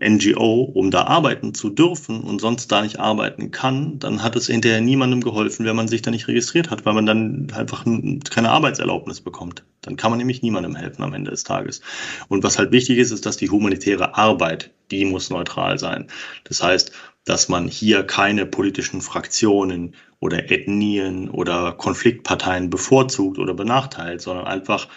äh, 0.00 0.08
NGO, 0.08 0.62
um 0.62 0.90
da 0.90 1.04
arbeiten 1.04 1.54
zu 1.54 1.70
dürfen 1.70 2.22
und 2.22 2.40
sonst 2.40 2.70
da 2.72 2.82
nicht 2.82 2.98
arbeiten 2.98 3.50
kann, 3.50 3.98
dann 3.98 4.22
hat 4.22 4.36
es 4.36 4.46
hinterher 4.46 4.80
niemandem 4.80 5.20
geholfen, 5.20 5.64
wenn 5.64 5.76
man 5.76 5.88
sich 5.88 6.02
da 6.02 6.10
nicht 6.10 6.28
registriert 6.28 6.70
hat, 6.70 6.84
weil 6.84 6.94
man 6.94 7.06
dann 7.06 7.48
einfach 7.54 7.84
keine 8.30 8.50
Arbeitserlaubnis 8.50 9.20
bekommt. 9.20 9.64
Dann 9.82 9.96
kann 9.96 10.10
man 10.10 10.18
nämlich 10.18 10.42
niemandem 10.42 10.74
helfen 10.74 11.02
am 11.02 11.14
Ende 11.14 11.30
des 11.30 11.44
Tages. 11.44 11.82
Und 12.28 12.42
was 12.42 12.58
halt 12.58 12.72
wichtig 12.72 12.98
ist, 12.98 13.10
ist, 13.10 13.26
dass 13.26 13.36
die 13.36 13.50
humanitäre 13.50 14.16
Arbeit, 14.16 14.70
die 14.90 15.04
muss 15.04 15.30
neutral 15.30 15.78
sein. 15.78 16.08
Das 16.44 16.62
heißt, 16.62 16.92
dass 17.24 17.48
man 17.48 17.68
hier 17.68 18.06
keine 18.06 18.46
politischen 18.46 19.00
Fraktionen 19.00 19.94
oder 20.20 20.50
Ethnien 20.50 21.30
oder 21.30 21.72
Konfliktparteien 21.72 22.70
bevorzugt 22.70 23.38
oder 23.38 23.54
benachteilt, 23.54 24.20
sondern 24.20 24.46
einfach 24.46 24.88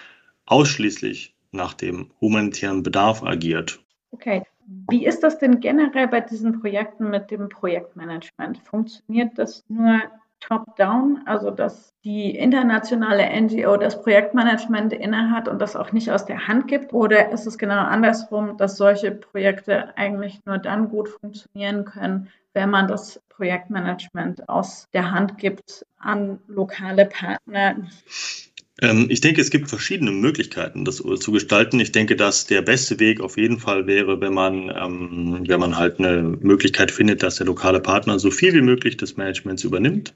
ausschließlich 0.45 1.35
nach 1.51 1.73
dem 1.73 2.11
humanitären 2.19 2.83
Bedarf 2.83 3.23
agiert. 3.23 3.79
Okay. 4.11 4.43
Wie 4.89 5.05
ist 5.05 5.21
das 5.21 5.39
denn 5.39 5.61
generell 5.61 6.09
bei 6.09 6.19
diesen 6.19 6.59
Projekten 6.59 7.09
mit 7.09 7.31
dem 7.31 7.47
Projektmanagement? 7.47 8.57
Funktioniert 8.57 9.37
das 9.37 9.63
nur 9.69 10.01
top-down, 10.39 11.21
also 11.25 11.51
dass 11.51 11.93
die 12.03 12.35
internationale 12.35 13.29
NGO 13.41 13.77
das 13.77 14.01
Projektmanagement 14.01 14.93
innehat 14.93 15.47
und 15.47 15.59
das 15.59 15.75
auch 15.75 15.91
nicht 15.91 16.11
aus 16.11 16.25
der 16.25 16.47
Hand 16.47 16.67
gibt? 16.67 16.93
Oder 16.93 17.31
ist 17.31 17.47
es 17.47 17.57
genau 17.57 17.79
andersrum, 17.79 18.57
dass 18.57 18.77
solche 18.77 19.11
Projekte 19.11 19.97
eigentlich 19.97 20.39
nur 20.45 20.57
dann 20.57 20.89
gut 20.89 21.09
funktionieren 21.09 21.85
können, 21.85 22.29
wenn 22.53 22.69
man 22.69 22.87
das 22.87 23.21
Projektmanagement 23.29 24.47
aus 24.49 24.87
der 24.93 25.11
Hand 25.11 25.37
gibt 25.37 25.85
an 25.99 26.39
lokale 26.47 27.05
Partner? 27.05 27.75
Ähm, 28.81 29.07
ich 29.09 29.21
denke, 29.21 29.41
es 29.41 29.49
gibt 29.49 29.69
verschiedene 29.69 30.11
Möglichkeiten, 30.11 30.85
das 30.85 30.97
zu 30.97 31.31
gestalten. 31.31 31.79
Ich 31.79 31.91
denke, 31.91 32.15
dass 32.15 32.45
der 32.45 32.61
beste 32.61 32.99
Weg 32.99 33.21
auf 33.21 33.37
jeden 33.37 33.59
Fall 33.59 33.87
wäre, 33.87 34.21
wenn 34.21 34.33
man, 34.33 34.69
ähm, 34.69 35.43
wenn 35.47 35.59
man 35.59 35.77
halt 35.77 35.99
eine 35.99 36.21
Möglichkeit 36.21 36.91
findet, 36.91 37.23
dass 37.23 37.37
der 37.37 37.47
lokale 37.47 37.79
Partner 37.79 38.19
so 38.19 38.31
viel 38.31 38.53
wie 38.53 38.61
möglich 38.61 38.97
des 38.97 39.17
Managements 39.17 39.63
übernimmt. 39.63 40.13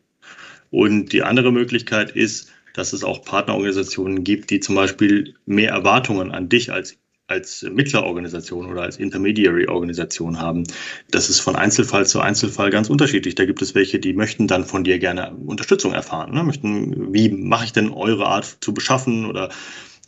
Und 0.71 1.13
die 1.13 1.21
andere 1.21 1.51
Möglichkeit 1.51 2.11
ist, 2.11 2.51
dass 2.73 2.93
es 2.93 3.03
auch 3.03 3.23
Partnerorganisationen 3.23 4.23
gibt, 4.23 4.49
die 4.49 4.61
zum 4.61 4.75
Beispiel 4.75 5.35
mehr 5.45 5.71
Erwartungen 5.71 6.31
an 6.31 6.49
dich 6.49 6.71
als 6.71 6.97
als 7.31 7.63
Mittlerorganisation 7.63 8.69
oder 8.69 8.81
als 8.81 8.97
Intermediary-Organisation 8.97 10.39
haben. 10.39 10.65
Das 11.09 11.29
ist 11.29 11.39
von 11.39 11.55
Einzelfall 11.55 12.05
zu 12.05 12.19
Einzelfall 12.19 12.69
ganz 12.69 12.89
unterschiedlich. 12.89 13.35
Da 13.35 13.45
gibt 13.45 13.61
es 13.61 13.73
welche, 13.73 13.99
die 13.99 14.13
möchten 14.13 14.47
dann 14.47 14.65
von 14.65 14.83
dir 14.83 14.99
gerne 14.99 15.33
Unterstützung 15.45 15.93
erfahren. 15.93 16.33
Ne? 16.33 16.43
Möchten, 16.43 17.13
wie 17.13 17.29
mache 17.29 17.65
ich 17.65 17.73
denn 17.73 17.89
eure 17.89 18.27
Art 18.27 18.57
zu 18.59 18.73
beschaffen 18.73 19.25
oder 19.25 19.49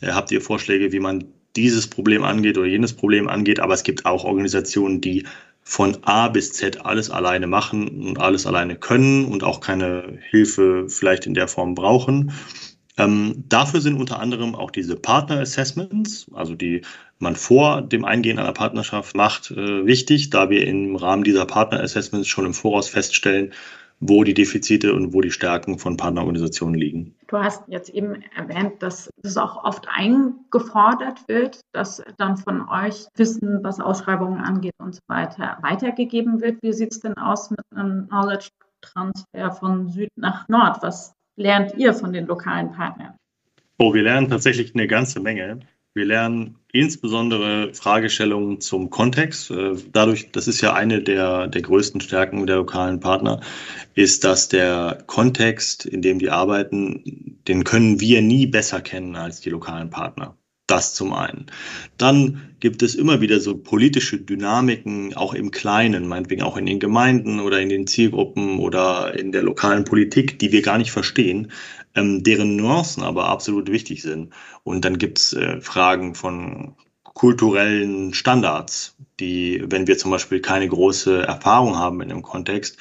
äh, 0.00 0.08
habt 0.08 0.30
ihr 0.30 0.40
Vorschläge, 0.42 0.92
wie 0.92 1.00
man 1.00 1.24
dieses 1.56 1.86
Problem 1.86 2.24
angeht 2.24 2.58
oder 2.58 2.66
jenes 2.66 2.92
Problem 2.92 3.26
angeht? 3.26 3.58
Aber 3.58 3.74
es 3.74 3.82
gibt 3.82 4.04
auch 4.04 4.24
Organisationen, 4.24 5.00
die 5.00 5.24
von 5.64 5.96
A 6.02 6.28
bis 6.28 6.52
Z 6.52 6.84
alles 6.84 7.10
alleine 7.10 7.46
machen 7.46 8.06
und 8.06 8.20
alles 8.20 8.46
alleine 8.46 8.76
können 8.76 9.24
und 9.24 9.42
auch 9.42 9.60
keine 9.60 10.18
Hilfe 10.30 10.86
vielleicht 10.88 11.26
in 11.26 11.34
der 11.34 11.48
Form 11.48 11.74
brauchen. 11.74 12.32
Ähm, 12.96 13.44
dafür 13.48 13.80
sind 13.80 13.98
unter 13.98 14.20
anderem 14.20 14.54
auch 14.54 14.70
diese 14.70 14.94
Partner 14.94 15.40
Assessments, 15.40 16.26
also 16.32 16.54
die 16.54 16.82
man 17.18 17.34
vor 17.34 17.82
dem 17.82 18.04
Eingehen 18.04 18.38
einer 18.38 18.52
Partnerschaft 18.52 19.16
macht, 19.16 19.50
äh, 19.50 19.86
wichtig, 19.86 20.30
da 20.30 20.48
wir 20.50 20.66
im 20.66 20.94
Rahmen 20.94 21.24
dieser 21.24 21.46
Partner 21.46 21.80
Assessments 21.80 22.28
schon 22.28 22.46
im 22.46 22.54
Voraus 22.54 22.88
feststellen, 22.88 23.52
wo 24.06 24.22
die 24.22 24.34
Defizite 24.34 24.92
und 24.92 25.14
wo 25.14 25.22
die 25.22 25.30
Stärken 25.30 25.78
von 25.78 25.96
Partnerorganisationen 25.96 26.78
liegen. 26.78 27.14
Du 27.28 27.38
hast 27.38 27.62
jetzt 27.68 27.88
eben 27.88 28.22
erwähnt, 28.36 28.82
dass 28.82 29.08
es 29.22 29.38
auch 29.38 29.64
oft 29.64 29.86
eingefordert 29.88 31.26
wird, 31.26 31.60
dass 31.72 32.02
dann 32.18 32.36
von 32.36 32.68
euch 32.68 33.06
Wissen, 33.16 33.60
was 33.62 33.80
Ausschreibungen 33.80 34.40
angeht 34.40 34.74
und 34.78 34.94
so 34.94 35.00
weiter, 35.08 35.56
weitergegeben 35.62 36.42
wird. 36.42 36.62
Wie 36.62 36.74
sieht 36.74 36.92
es 36.92 37.00
denn 37.00 37.16
aus 37.16 37.50
mit 37.50 37.60
einem 37.74 38.08
Knowledge 38.08 38.50
Transfer 38.82 39.52
von 39.52 39.88
Süd 39.88 40.10
nach 40.16 40.48
Nord? 40.48 40.82
Was 40.82 41.14
lernt 41.36 41.74
ihr 41.78 41.94
von 41.94 42.12
den 42.12 42.26
lokalen 42.26 42.72
Partnern? 42.72 43.14
Oh, 43.78 43.94
wir 43.94 44.02
lernen 44.02 44.28
tatsächlich 44.28 44.74
eine 44.74 44.86
ganze 44.86 45.20
Menge. 45.20 45.60
Wir 45.96 46.06
lernen 46.06 46.56
insbesondere 46.72 47.72
Fragestellungen 47.72 48.60
zum 48.60 48.90
Kontext. 48.90 49.52
Äh, 49.52 49.76
dadurch, 49.92 50.32
das 50.32 50.48
ist 50.48 50.60
ja 50.60 50.72
eine 50.72 51.00
der, 51.00 51.46
der 51.46 51.62
größten 51.62 52.00
Stärken 52.00 52.44
der 52.48 52.56
lokalen 52.56 52.98
Partner, 52.98 53.40
ist, 53.94 54.24
dass 54.24 54.48
der 54.48 55.04
Kontext, 55.06 55.86
in 55.86 56.02
dem 56.02 56.18
die 56.18 56.30
arbeiten, 56.30 57.38
den 57.46 57.62
können 57.62 58.00
wir 58.00 58.22
nie 58.22 58.46
besser 58.46 58.80
kennen 58.80 59.14
als 59.14 59.40
die 59.40 59.50
lokalen 59.50 59.90
Partner. 59.90 60.36
Das 60.66 60.94
zum 60.94 61.12
einen. 61.12 61.46
Dann 61.98 62.56
gibt 62.58 62.82
es 62.82 62.94
immer 62.94 63.20
wieder 63.20 63.38
so 63.38 63.56
politische 63.56 64.18
Dynamiken, 64.18 65.14
auch 65.14 65.34
im 65.34 65.50
Kleinen, 65.50 66.08
meinetwegen 66.08 66.42
auch 66.42 66.56
in 66.56 66.66
den 66.66 66.80
Gemeinden 66.80 67.38
oder 67.38 67.60
in 67.60 67.68
den 67.68 67.86
Zielgruppen 67.86 68.58
oder 68.58 69.16
in 69.16 69.30
der 69.30 69.42
lokalen 69.42 69.84
Politik, 69.84 70.38
die 70.38 70.50
wir 70.50 70.62
gar 70.62 70.78
nicht 70.78 70.90
verstehen, 70.90 71.52
ähm, 71.94 72.22
deren 72.22 72.56
Nuancen 72.56 73.02
aber 73.02 73.28
absolut 73.28 73.70
wichtig 73.70 74.02
sind. 74.02 74.32
Und 74.62 74.84
dann 74.84 74.98
gibt 74.98 75.18
es 75.18 75.32
äh, 75.32 75.60
Fragen 75.60 76.14
von 76.14 76.74
kulturellen 77.02 78.12
Standards, 78.12 78.96
die, 79.20 79.64
wenn 79.66 79.86
wir 79.86 79.96
zum 79.96 80.10
Beispiel 80.10 80.40
keine 80.40 80.68
große 80.68 81.22
Erfahrung 81.22 81.76
haben 81.76 82.00
in 82.00 82.08
dem 82.08 82.22
Kontext, 82.22 82.76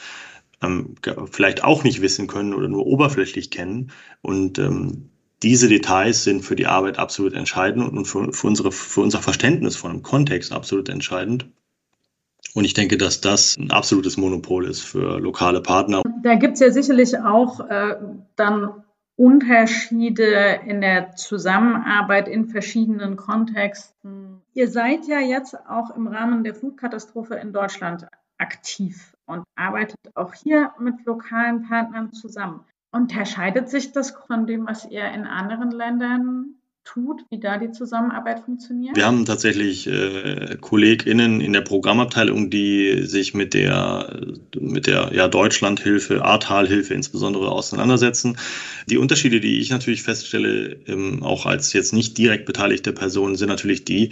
ähm, 0.62 0.96
vielleicht 1.32 1.64
auch 1.64 1.84
nicht 1.84 2.02
wissen 2.02 2.28
können 2.28 2.54
oder 2.54 2.68
nur 2.68 2.86
oberflächlich 2.88 3.52
kennen. 3.52 3.92
Und 4.22 4.58
ähm, 4.58 5.10
diese 5.44 5.68
Details 5.68 6.24
sind 6.24 6.44
für 6.44 6.56
die 6.56 6.68
Arbeit 6.68 6.98
absolut 6.98 7.34
entscheidend 7.34 7.92
und 7.92 8.06
für, 8.06 8.34
für, 8.34 8.48
unsere, 8.48 8.72
für 8.72 9.02
unser 9.02 9.22
Verständnis 9.22 9.76
von 9.76 9.92
dem 9.92 10.02
Kontext 10.02 10.52
absolut 10.52 10.90
entscheidend. 10.90 11.46
Und 12.56 12.66
ich 12.66 12.74
denke, 12.74 12.98
dass 12.98 13.20
das 13.20 13.58
ein 13.58 13.72
absolutes 13.72 14.16
Monopol 14.18 14.66
ist 14.66 14.82
für 14.82 15.20
lokale 15.20 15.62
Partner. 15.62 16.02
Da 16.22 16.36
gibt 16.36 16.54
es 16.54 16.60
ja 16.60 16.72
sicherlich 16.72 17.18
auch 17.18 17.60
äh, 17.70 17.96
dann 18.36 18.83
Unterschiede 19.16 20.62
in 20.66 20.82
der 20.82 21.16
Zusammenarbeit 21.16 22.28
in 22.28 22.48
verschiedenen 22.48 23.16
Kontexten. 23.16 24.42
Ihr 24.54 24.68
seid 24.68 25.06
ja 25.06 25.20
jetzt 25.20 25.56
auch 25.68 25.96
im 25.96 26.08
Rahmen 26.08 26.44
der 26.44 26.56
Flutkatastrophe 26.56 27.36
in 27.36 27.54
Deutschland 27.54 28.08
aktiv 28.40 29.16
und 29.26 29.44
arbeitet 29.56 30.00
auch 30.16 30.34
hier 30.34 30.74
mit 30.80 31.06
lokalen 31.06 31.64
Partnern 31.68 32.12
zusammen. 32.12 32.66
Unterscheidet 32.92 33.70
sich 33.70 33.92
das 33.92 34.12
von 34.12 34.48
dem, 34.48 34.68
was 34.68 34.86
ihr 34.86 35.06
in 35.06 35.26
anderen 35.26 35.72
Ländern 35.72 36.56
tut, 36.84 37.22
wie 37.30 37.40
da 37.40 37.58
die 37.58 37.72
Zusammenarbeit 37.72 38.42
funktioniert? 38.42 38.96
Wir 38.96 39.06
haben 39.06 39.26
tatsächlich 39.26 39.88
äh, 39.88 40.58
KollegInnen 40.60 41.42
in 41.42 41.54
der 41.54 41.62
Programmabteilung, 41.62 42.50
die 42.50 43.04
sich 43.06 43.34
mit 43.34 43.54
der, 43.54 44.22
mit 44.60 44.88
der 44.88 45.12
ja, 45.14 45.28
Deutschlandhilfe, 45.28 46.24
Ahrtalhilfe 46.24 46.94
insbesondere 46.94 47.52
auseinandersetzen. 47.52 48.38
Die 48.90 48.98
Unterschiede, 48.98 49.40
die 49.40 49.60
ich 49.60 49.70
natürlich 49.70 50.04
feststelle, 50.04 50.78
ähm, 50.88 51.24
auch 51.24 51.46
als 51.46 51.74
jetzt 51.74 51.94
nicht 51.94 52.18
direkt 52.18 52.46
beteiligte 52.46 52.92
Person, 52.92 53.36
sind 53.36 53.50
natürlich 53.50 53.86
die, 53.86 54.12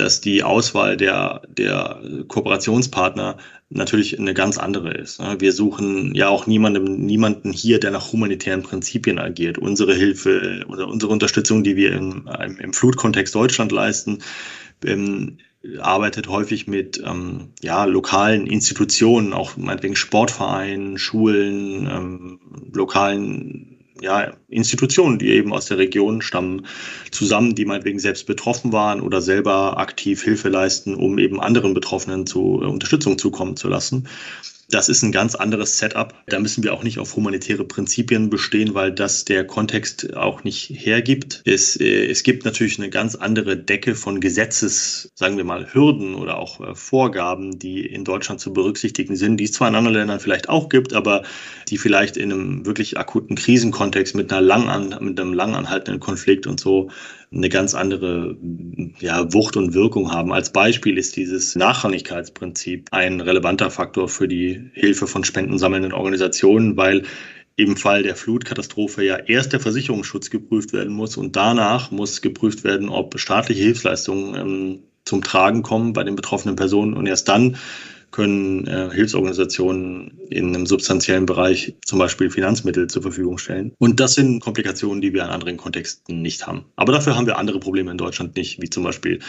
dass 0.00 0.20
die 0.20 0.42
Auswahl 0.42 0.96
der, 0.96 1.42
der 1.48 2.00
Kooperationspartner 2.28 3.36
natürlich 3.68 4.18
eine 4.18 4.34
ganz 4.34 4.58
andere 4.58 4.92
ist. 4.92 5.20
Wir 5.38 5.52
suchen 5.52 6.14
ja 6.14 6.28
auch 6.28 6.46
niemanden, 6.46 7.06
niemanden 7.06 7.52
hier, 7.52 7.78
der 7.78 7.92
nach 7.92 8.12
humanitären 8.12 8.62
Prinzipien 8.62 9.18
agiert. 9.18 9.58
Unsere 9.58 9.94
Hilfe 9.94 10.64
oder 10.68 10.88
unsere 10.88 11.12
Unterstützung, 11.12 11.62
die 11.62 11.76
wir 11.76 11.92
im, 11.92 12.28
im 12.58 12.72
Flutkontext 12.72 13.34
Deutschland 13.34 13.70
leisten, 13.70 14.18
ähm, 14.84 15.38
arbeitet 15.78 16.28
häufig 16.28 16.66
mit 16.66 17.02
ähm, 17.04 17.50
ja, 17.60 17.84
lokalen 17.84 18.46
Institutionen, 18.46 19.32
auch 19.34 19.56
meinetwegen 19.56 19.94
Sportvereinen, 19.94 20.98
Schulen, 20.98 21.86
ähm, 21.86 22.40
lokalen 22.72 23.79
ja, 24.00 24.32
Institutionen, 24.48 25.18
die 25.18 25.28
eben 25.28 25.52
aus 25.52 25.66
der 25.66 25.78
Region 25.78 26.22
stammen, 26.22 26.66
zusammen, 27.10 27.54
die 27.54 27.64
meinetwegen 27.64 27.98
selbst 27.98 28.26
betroffen 28.26 28.72
waren 28.72 29.00
oder 29.00 29.20
selber 29.20 29.78
aktiv 29.78 30.22
Hilfe 30.22 30.48
leisten, 30.48 30.94
um 30.94 31.18
eben 31.18 31.40
anderen 31.40 31.74
Betroffenen 31.74 32.26
zu 32.26 32.60
äh, 32.62 32.66
Unterstützung 32.66 33.18
zukommen 33.18 33.56
zu 33.56 33.68
lassen. 33.68 34.08
Das 34.70 34.88
ist 34.88 35.02
ein 35.02 35.10
ganz 35.10 35.34
anderes 35.34 35.78
Setup. 35.78 36.14
Da 36.26 36.38
müssen 36.38 36.62
wir 36.62 36.72
auch 36.72 36.84
nicht 36.84 36.98
auf 37.00 37.16
humanitäre 37.16 37.64
Prinzipien 37.64 38.30
bestehen, 38.30 38.74
weil 38.74 38.92
das 38.92 39.24
der 39.24 39.44
Kontext 39.44 40.14
auch 40.14 40.44
nicht 40.44 40.70
hergibt. 40.70 41.42
Es, 41.44 41.78
äh, 41.78 42.06
es 42.06 42.22
gibt 42.22 42.44
natürlich 42.44 42.78
eine 42.78 42.88
ganz 42.88 43.16
andere 43.16 43.56
Decke 43.56 43.96
von 43.96 44.20
Gesetzes, 44.20 45.10
sagen 45.14 45.36
wir 45.36 45.44
mal, 45.44 45.74
Hürden 45.74 46.14
oder 46.14 46.38
auch 46.38 46.60
äh, 46.60 46.74
Vorgaben, 46.74 47.58
die 47.58 47.84
in 47.84 48.04
Deutschland 48.04 48.40
zu 48.40 48.52
berücksichtigen 48.52 49.16
sind, 49.16 49.38
die 49.38 49.44
es 49.44 49.52
zwar 49.52 49.68
in 49.68 49.74
anderen 49.74 49.96
Ländern 49.96 50.20
vielleicht 50.20 50.48
auch 50.48 50.68
gibt, 50.68 50.92
aber 50.92 51.24
die 51.68 51.76
vielleicht 51.76 52.16
in 52.16 52.32
einem 52.32 52.64
wirklich 52.64 52.96
akuten 52.96 53.36
Krisenkontext 53.36 54.14
mit 54.14 54.32
einer 54.32 54.40
lang 54.40 54.68
an, 54.68 54.96
mit 55.00 55.18
einem 55.18 55.32
lang 55.32 55.54
anhaltenden 55.56 56.00
Konflikt 56.00 56.46
und 56.46 56.60
so 56.60 56.90
eine 57.32 57.48
ganz 57.48 57.74
andere 57.74 58.36
ja, 58.98 59.32
Wucht 59.32 59.56
und 59.56 59.72
Wirkung 59.72 60.10
haben. 60.10 60.32
Als 60.32 60.50
Beispiel 60.50 60.98
ist 60.98 61.16
dieses 61.16 61.54
Nachrangigkeitsprinzip 61.54 62.88
ein 62.90 63.20
relevanter 63.20 63.70
Faktor 63.70 64.08
für 64.08 64.26
die 64.26 64.70
Hilfe 64.74 65.06
von 65.06 65.22
spendensammelnden 65.22 65.92
Organisationen, 65.92 66.76
weil 66.76 67.04
im 67.54 67.76
Fall 67.76 68.02
der 68.02 68.16
Flutkatastrophe 68.16 69.04
ja 69.04 69.16
erst 69.16 69.52
der 69.52 69.60
Versicherungsschutz 69.60 70.30
geprüft 70.30 70.72
werden 70.72 70.92
muss 70.92 71.16
und 71.16 71.36
danach 71.36 71.90
muss 71.90 72.20
geprüft 72.20 72.64
werden, 72.64 72.88
ob 72.88 73.18
staatliche 73.20 73.62
Hilfsleistungen 73.62 74.34
ähm, 74.34 74.78
zum 75.04 75.22
Tragen 75.22 75.62
kommen 75.62 75.92
bei 75.92 76.02
den 76.02 76.16
betroffenen 76.16 76.56
Personen 76.56 76.94
und 76.94 77.06
erst 77.06 77.28
dann 77.28 77.56
können 78.10 78.66
äh, 78.66 78.90
Hilfsorganisationen 78.90 80.18
in 80.30 80.54
einem 80.54 80.66
substanziellen 80.66 81.26
Bereich 81.26 81.76
zum 81.84 81.98
Beispiel 81.98 82.30
Finanzmittel 82.30 82.88
zur 82.88 83.02
Verfügung 83.02 83.38
stellen. 83.38 83.72
Und 83.78 84.00
das 84.00 84.14
sind 84.14 84.40
Komplikationen, 84.40 85.00
die 85.00 85.12
wir 85.12 85.24
in 85.24 85.30
anderen 85.30 85.56
Kontexten 85.56 86.22
nicht 86.22 86.46
haben. 86.46 86.64
Aber 86.76 86.92
dafür 86.92 87.16
haben 87.16 87.26
wir 87.26 87.38
andere 87.38 87.60
Probleme 87.60 87.90
in 87.90 87.98
Deutschland 87.98 88.36
nicht, 88.36 88.60
wie 88.60 88.70
zum 88.70 88.82
Beispiel 88.82 89.20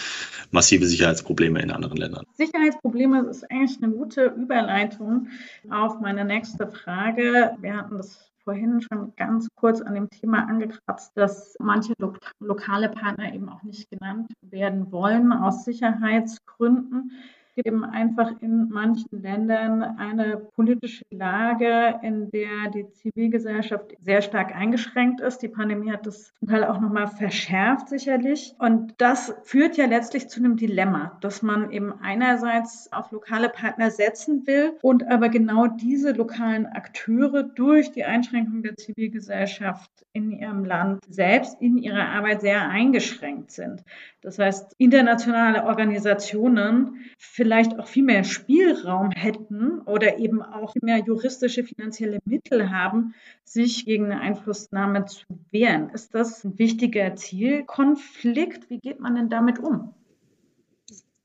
massive 0.51 0.85
Sicherheitsprobleme 0.85 1.61
in 1.61 1.71
anderen 1.71 1.97
Ländern. 1.97 2.25
Sicherheitsprobleme 2.33 3.27
ist 3.29 3.49
eigentlich 3.51 3.81
eine 3.81 3.93
gute 3.93 4.25
Überleitung 4.25 5.27
auf 5.69 5.99
meine 5.99 6.25
nächste 6.25 6.67
Frage. 6.67 7.51
Wir 7.61 7.77
hatten 7.77 7.97
das 7.97 8.31
vorhin 8.43 8.81
schon 8.81 9.13
ganz 9.15 9.47
kurz 9.55 9.81
an 9.81 9.93
dem 9.93 10.09
Thema 10.09 10.47
angekratzt, 10.47 11.11
dass 11.15 11.55
manche 11.59 11.93
lo 11.99 12.13
lokale 12.39 12.89
Partner 12.89 13.33
eben 13.33 13.49
auch 13.49 13.63
nicht 13.63 13.89
genannt 13.89 14.31
werden 14.41 14.91
wollen 14.91 15.31
aus 15.31 15.63
Sicherheitsgründen 15.63 17.11
eben 17.55 17.83
einfach 17.83 18.31
in 18.41 18.69
manchen 18.69 19.21
Ländern 19.21 19.83
eine 19.83 20.37
politische 20.55 21.03
Lage, 21.11 21.99
in 22.01 22.29
der 22.31 22.69
die 22.73 22.89
Zivilgesellschaft 22.91 23.95
sehr 24.01 24.21
stark 24.21 24.55
eingeschränkt 24.55 25.21
ist. 25.21 25.39
Die 25.39 25.47
Pandemie 25.47 25.91
hat 25.91 26.05
das 26.05 26.33
zum 26.39 26.47
Teil 26.47 26.63
auch 26.63 26.79
nochmal 26.79 27.07
verschärft, 27.07 27.89
sicherlich. 27.89 28.55
Und 28.59 28.93
das 28.97 29.33
führt 29.43 29.77
ja 29.77 29.85
letztlich 29.85 30.29
zu 30.29 30.39
einem 30.39 30.55
Dilemma, 30.55 31.17
dass 31.21 31.41
man 31.41 31.71
eben 31.71 31.93
einerseits 32.01 32.91
auf 32.91 33.11
lokale 33.11 33.49
Partner 33.49 33.91
setzen 33.91 34.47
will 34.47 34.73
und 34.81 35.07
aber 35.07 35.29
genau 35.29 35.67
diese 35.67 36.11
lokalen 36.11 36.65
Akteure 36.65 37.43
durch 37.43 37.91
die 37.91 38.05
Einschränkung 38.05 38.63
der 38.63 38.75
Zivilgesellschaft 38.75 39.91
in 40.13 40.31
ihrem 40.31 40.65
Land 40.65 41.03
selbst 41.09 41.61
in 41.61 41.77
ihrer 41.77 42.09
Arbeit 42.09 42.41
sehr 42.41 42.69
eingeschränkt 42.69 43.51
sind. 43.51 43.83
Das 44.21 44.37
heißt, 44.37 44.75
internationale 44.77 45.63
Organisationen 45.63 46.99
vielleicht 47.41 47.79
auch 47.79 47.87
viel 47.87 48.03
mehr 48.03 48.23
Spielraum 48.23 49.09
hätten 49.09 49.79
oder 49.87 50.19
eben 50.19 50.43
auch 50.43 50.75
mehr 50.79 50.99
juristische 50.99 51.63
finanzielle 51.63 52.19
Mittel 52.23 52.69
haben, 52.69 53.15
sich 53.43 53.83
gegen 53.83 54.05
eine 54.05 54.21
Einflussnahme 54.21 55.07
zu 55.07 55.25
wehren. 55.49 55.89
Ist 55.89 56.13
das 56.13 56.43
ein 56.43 56.59
wichtiger 56.59 57.15
Zielkonflikt? 57.15 58.69
Wie 58.69 58.77
geht 58.77 58.99
man 58.99 59.15
denn 59.15 59.29
damit 59.31 59.57
um? 59.57 59.91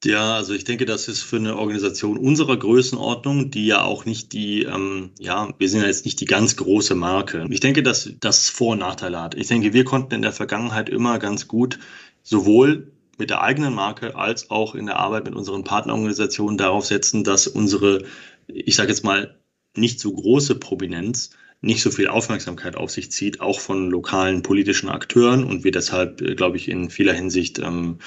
Ja, 0.05 0.37
also 0.37 0.55
ich 0.55 0.65
denke, 0.65 0.87
das 0.87 1.07
ist 1.07 1.21
für 1.21 1.37
eine 1.37 1.59
Organisation 1.59 2.17
unserer 2.17 2.57
Größenordnung, 2.57 3.51
die 3.51 3.67
ja 3.67 3.83
auch 3.83 4.07
nicht 4.07 4.33
die, 4.33 4.63
ähm, 4.63 5.11
ja, 5.19 5.51
wir 5.59 5.69
sind 5.69 5.83
ja 5.83 5.87
jetzt 5.87 6.07
nicht 6.07 6.19
die 6.23 6.27
ganz 6.27 6.57
große 6.57 6.95
Marke. 6.95 7.45
Ich 7.51 7.61
denke, 7.61 7.83
dass 7.83 8.11
das 8.21 8.49
Vor- 8.49 8.73
und 8.73 8.79
Nachteile 8.79 9.21
hat. 9.21 9.35
Ich 9.35 9.49
denke, 9.49 9.75
wir 9.75 9.85
konnten 9.85 10.15
in 10.15 10.23
der 10.23 10.33
Vergangenheit 10.33 10.89
immer 10.89 11.19
ganz 11.19 11.47
gut 11.47 11.79
sowohl 12.23 12.91
mit 13.19 13.31
der 13.31 13.43
eigenen 13.43 13.75
Marke 13.75 14.17
als 14.17 14.51
auch 14.51 14.75
in 14.75 14.87
der 14.87 14.99
Arbeit 14.99 15.25
mit 15.25 15.35
unseren 15.35 15.65
Partnerorganisationen 15.65 16.59
darauf 16.59 16.87
setzen, 16.87 17.25
dass 17.25 17.47
unsere, 17.47 18.05
ich 18.47 18.77
sage 18.77 18.91
jetzt 18.91 19.05
mal, 19.05 19.39
nicht 19.75 20.01
so 20.01 20.13
große 20.13 20.55
Prominenz 20.57 21.31
nicht 21.61 21.83
so 21.83 21.91
viel 21.91 22.09
Aufmerksamkeit 22.09 22.77
auf 22.77 22.91
sich 22.91 23.11
zieht, 23.11 23.41
auch 23.41 23.61
von 23.61 23.91
lokalen 23.91 24.43
politischen 24.43 24.89
Akteuren 24.89 25.45
und 25.45 25.65
wir 25.65 25.73
deshalb, 25.73 26.21
äh, 26.21 26.35
glaube 26.35 26.57
ich, 26.57 26.69
in 26.69 26.91
vieler 26.91 27.15
Hinsicht, 27.15 27.59
ähm, 27.59 27.99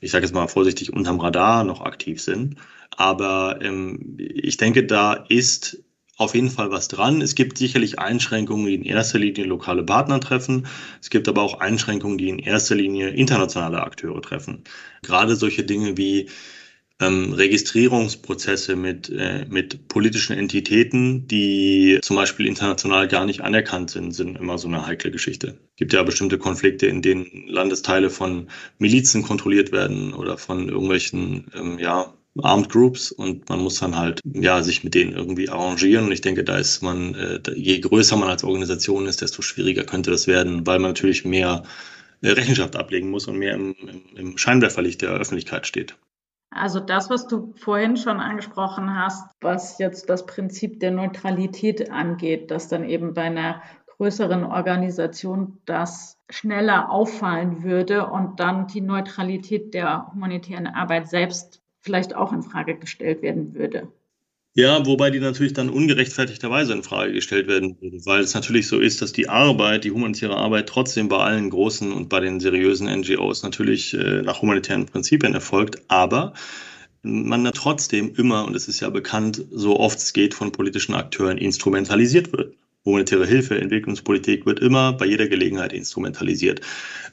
ich 0.00 0.10
sage 0.10 0.24
jetzt 0.24 0.34
mal 0.34 0.46
vorsichtig, 0.46 0.92
unterm 0.92 1.20
Radar 1.20 1.64
noch 1.64 1.80
aktiv 1.80 2.20
sind. 2.20 2.56
Aber 2.96 3.58
ähm, 3.62 4.16
ich 4.18 4.56
denke, 4.56 4.84
da 4.84 5.12
ist 5.14 5.82
auf 6.18 6.34
jeden 6.34 6.50
Fall 6.50 6.70
was 6.70 6.88
dran. 6.88 7.22
Es 7.22 7.34
gibt 7.34 7.58
sicherlich 7.58 7.98
Einschränkungen, 7.98 8.66
die 8.66 8.74
in 8.74 8.82
erster 8.82 9.18
Linie 9.18 9.44
lokale 9.44 9.84
Partner 9.84 10.20
treffen. 10.20 10.66
Es 11.00 11.10
gibt 11.10 11.28
aber 11.28 11.42
auch 11.42 11.60
Einschränkungen, 11.60 12.18
die 12.18 12.28
in 12.28 12.40
erster 12.40 12.74
Linie 12.74 13.08
internationale 13.10 13.82
Akteure 13.82 14.20
treffen. 14.20 14.64
Gerade 15.02 15.36
solche 15.36 15.64
Dinge 15.64 15.96
wie 15.96 16.28
ähm, 17.00 17.32
Registrierungsprozesse 17.32 18.74
mit, 18.74 19.08
äh, 19.10 19.46
mit 19.48 19.86
politischen 19.86 20.36
Entitäten, 20.36 21.28
die 21.28 22.00
zum 22.02 22.16
Beispiel 22.16 22.46
international 22.46 23.06
gar 23.06 23.24
nicht 23.24 23.42
anerkannt 23.42 23.90
sind, 23.90 24.12
sind 24.12 24.36
immer 24.36 24.58
so 24.58 24.66
eine 24.66 24.84
heikle 24.86 25.12
Geschichte. 25.12 25.58
Es 25.70 25.76
gibt 25.76 25.92
ja 25.92 26.02
bestimmte 26.02 26.38
Konflikte, 26.38 26.86
in 26.88 27.00
denen 27.00 27.46
Landesteile 27.46 28.10
von 28.10 28.48
Milizen 28.78 29.22
kontrolliert 29.22 29.70
werden 29.70 30.12
oder 30.12 30.36
von 30.38 30.68
irgendwelchen 30.68 31.46
ähm, 31.54 31.78
ja, 31.78 32.12
Armed 32.40 32.68
Groups 32.68 33.10
und 33.10 33.48
man 33.48 33.60
muss 33.60 33.80
dann 33.80 33.96
halt 33.96 34.20
ja 34.24 34.62
sich 34.62 34.84
mit 34.84 34.94
denen 34.94 35.12
irgendwie 35.12 35.48
arrangieren 35.48 36.06
und 36.06 36.12
ich 36.12 36.20
denke, 36.20 36.44
da 36.44 36.56
ist 36.56 36.82
man 36.82 37.14
äh, 37.14 37.40
je 37.54 37.80
größer 37.80 38.16
man 38.16 38.28
als 38.28 38.44
Organisation 38.44 39.06
ist, 39.06 39.22
desto 39.22 39.42
schwieriger 39.42 39.84
könnte 39.84 40.10
das 40.10 40.26
werden, 40.26 40.66
weil 40.66 40.78
man 40.78 40.90
natürlich 40.90 41.24
mehr 41.24 41.64
äh, 42.20 42.30
Rechenschaft 42.30 42.76
ablegen 42.76 43.10
muss 43.10 43.26
und 43.26 43.38
mehr 43.38 43.54
im, 43.54 43.74
im, 43.80 44.02
im 44.16 44.38
Scheinwerferlicht 44.38 45.02
der 45.02 45.10
Öffentlichkeit 45.10 45.66
steht. 45.66 45.96
Also 46.50 46.80
das, 46.80 47.10
was 47.10 47.26
du 47.26 47.52
vorhin 47.56 47.96
schon 47.96 48.20
angesprochen 48.20 48.96
hast, 48.96 49.30
was 49.40 49.78
jetzt 49.78 50.08
das 50.08 50.24
Prinzip 50.24 50.80
der 50.80 50.90
Neutralität 50.90 51.90
angeht, 51.90 52.50
dass 52.50 52.68
dann 52.68 52.88
eben 52.88 53.14
bei 53.14 53.22
einer 53.22 53.62
größeren 53.98 54.44
Organisation 54.44 55.58
das 55.66 56.18
schneller 56.30 56.90
auffallen 56.90 57.62
würde 57.64 58.06
und 58.06 58.40
dann 58.40 58.66
die 58.66 58.80
Neutralität 58.80 59.74
der 59.74 60.10
humanitären 60.12 60.66
Arbeit 60.66 61.08
selbst 61.08 61.60
vielleicht 61.88 62.14
auch 62.14 62.34
in 62.34 62.42
Frage 62.42 62.76
gestellt 62.76 63.22
werden 63.22 63.54
würde. 63.54 63.88
Ja, 64.54 64.84
wobei 64.84 65.10
die 65.10 65.20
natürlich 65.20 65.54
dann 65.54 65.70
ungerechtfertigterweise 65.70 66.74
in 66.74 66.82
Frage 66.82 67.12
gestellt 67.12 67.46
werden 67.46 67.80
würde, 67.80 68.04
weil 68.04 68.20
es 68.20 68.34
natürlich 68.34 68.66
so 68.66 68.78
ist, 68.78 69.00
dass 69.00 69.12
die 69.12 69.28
Arbeit, 69.28 69.84
die 69.84 69.90
humanitäre 69.90 70.36
Arbeit 70.36 70.68
trotzdem 70.68 71.08
bei 71.08 71.18
allen 71.18 71.48
großen 71.48 71.92
und 71.92 72.10
bei 72.10 72.20
den 72.20 72.40
seriösen 72.40 72.88
NGOs 72.88 73.42
natürlich 73.42 73.94
äh, 73.94 74.20
nach 74.22 74.42
humanitären 74.42 74.84
Prinzipien 74.84 75.32
erfolgt, 75.32 75.82
aber 75.88 76.34
man 77.02 77.44
trotzdem 77.54 78.12
immer, 78.16 78.44
und 78.44 78.54
es 78.54 78.68
ist 78.68 78.80
ja 78.80 78.90
bekannt, 78.90 79.44
so 79.50 79.78
oft 79.78 79.98
es 79.98 80.12
geht, 80.12 80.34
von 80.34 80.52
politischen 80.52 80.94
Akteuren 80.94 81.38
instrumentalisiert 81.38 82.32
wird. 82.32 82.54
Humanitäre 82.84 83.26
Hilfe, 83.26 83.58
Entwicklungspolitik 83.58 84.44
wird 84.44 84.60
immer 84.60 84.92
bei 84.92 85.06
jeder 85.06 85.28
Gelegenheit 85.28 85.72
instrumentalisiert. 85.72 86.60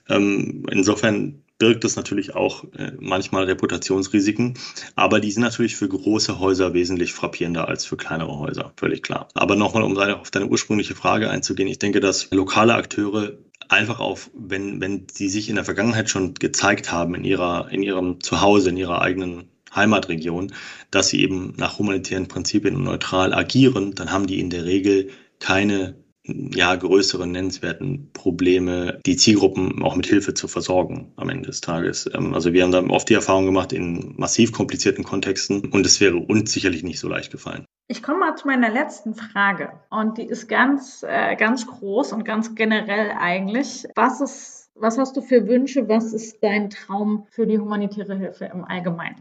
Ähm, 0.09 0.65
insofern 0.71 1.43
birgt 1.57 1.85
es 1.85 1.95
natürlich 1.95 2.35
auch 2.35 2.65
äh, 2.77 2.91
manchmal 2.99 3.45
Reputationsrisiken. 3.45 4.55
Aber 4.95 5.19
die 5.19 5.31
sind 5.31 5.43
natürlich 5.43 5.75
für 5.75 5.87
große 5.87 6.39
Häuser 6.39 6.73
wesentlich 6.73 7.13
frappierender 7.13 7.67
als 7.67 7.85
für 7.85 7.97
kleinere 7.97 8.37
Häuser, 8.39 8.73
völlig 8.77 9.03
klar. 9.03 9.29
Aber 9.33 9.55
nochmal, 9.55 9.83
um 9.83 9.97
auf 9.97 10.31
deine 10.31 10.47
ursprüngliche 10.47 10.95
Frage 10.95 11.29
einzugehen, 11.29 11.69
ich 11.69 11.79
denke, 11.79 11.99
dass 11.99 12.29
lokale 12.31 12.75
Akteure 12.75 13.37
einfach 13.69 13.99
auf, 13.99 14.29
wenn, 14.33 14.81
wenn 14.81 15.07
sie 15.11 15.29
sich 15.29 15.49
in 15.49 15.55
der 15.55 15.65
Vergangenheit 15.65 16.09
schon 16.09 16.33
gezeigt 16.33 16.91
haben 16.91 17.15
in 17.15 17.23
ihrer, 17.23 17.71
in 17.71 17.81
ihrem 17.81 18.21
Zuhause, 18.21 18.69
in 18.69 18.77
ihrer 18.77 19.01
eigenen 19.01 19.49
Heimatregion, 19.73 20.53
dass 20.91 21.09
sie 21.09 21.21
eben 21.21 21.53
nach 21.57 21.79
humanitären 21.79 22.27
Prinzipien 22.27 22.81
neutral 22.83 23.33
agieren, 23.33 23.93
dann 23.95 24.11
haben 24.11 24.27
die 24.27 24.39
in 24.39 24.49
der 24.49 24.65
Regel 24.65 25.09
keine 25.39 25.95
ja, 26.27 26.75
größeren 26.75 27.31
nennenswerten 27.31 28.09
Probleme, 28.13 28.99
die 29.05 29.15
Zielgruppen 29.15 29.83
auch 29.83 29.95
mit 29.95 30.07
Hilfe 30.07 30.33
zu 30.33 30.47
versorgen 30.47 31.11
am 31.15 31.29
Ende 31.29 31.47
des 31.47 31.61
Tages. 31.61 32.09
Ähm, 32.13 32.33
also 32.33 32.53
wir 32.53 32.63
haben 32.63 32.71
da 32.71 32.83
oft 32.83 33.09
die 33.09 33.13
Erfahrung 33.13 33.45
gemacht 33.45 33.73
in 33.73 34.15
massiv 34.17 34.51
komplizierten 34.51 35.03
Kontexten 35.03 35.65
und 35.71 35.85
es 35.85 36.01
wäre 36.01 36.17
uns 36.17 36.51
sicherlich 36.51 36.83
nicht 36.83 36.99
so 36.99 37.07
leicht 37.07 37.31
gefallen. 37.31 37.65
Ich 37.87 38.01
komme 38.01 38.19
mal 38.19 38.35
zu 38.35 38.47
meiner 38.47 38.71
letzten 38.71 39.13
Frage 39.13 39.73
und 39.91 40.17
die 40.17 40.25
ist 40.25 40.47
ganz, 40.47 41.03
äh, 41.07 41.35
ganz 41.35 41.67
groß 41.67 42.13
und 42.13 42.25
ganz 42.25 42.55
generell 42.55 43.11
eigentlich. 43.19 43.85
Was 43.95 44.21
ist, 44.21 44.71
was 44.73 44.97
hast 44.97 45.15
du 45.15 45.21
für 45.21 45.47
Wünsche? 45.47 45.87
Was 45.87 46.11
ist 46.11 46.41
dein 46.41 46.71
Traum 46.71 47.27
für 47.29 47.45
die 47.45 47.59
humanitäre 47.59 48.17
Hilfe 48.17 48.45
im 48.45 48.65
Allgemeinen? 48.65 49.19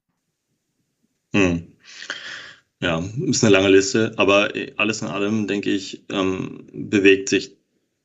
Hm. 1.35 1.73
Ja, 2.85 3.03
ist 3.25 3.43
eine 3.43 3.51
lange 3.55 3.71
Liste, 3.71 4.13
aber 4.19 4.53
alles 4.77 5.01
in 5.01 5.09
allem, 5.09 5.47
denke 5.47 5.71
ich, 5.71 6.05
ähm, 6.11 6.67
bewegt 6.71 7.31
sich 7.31 7.57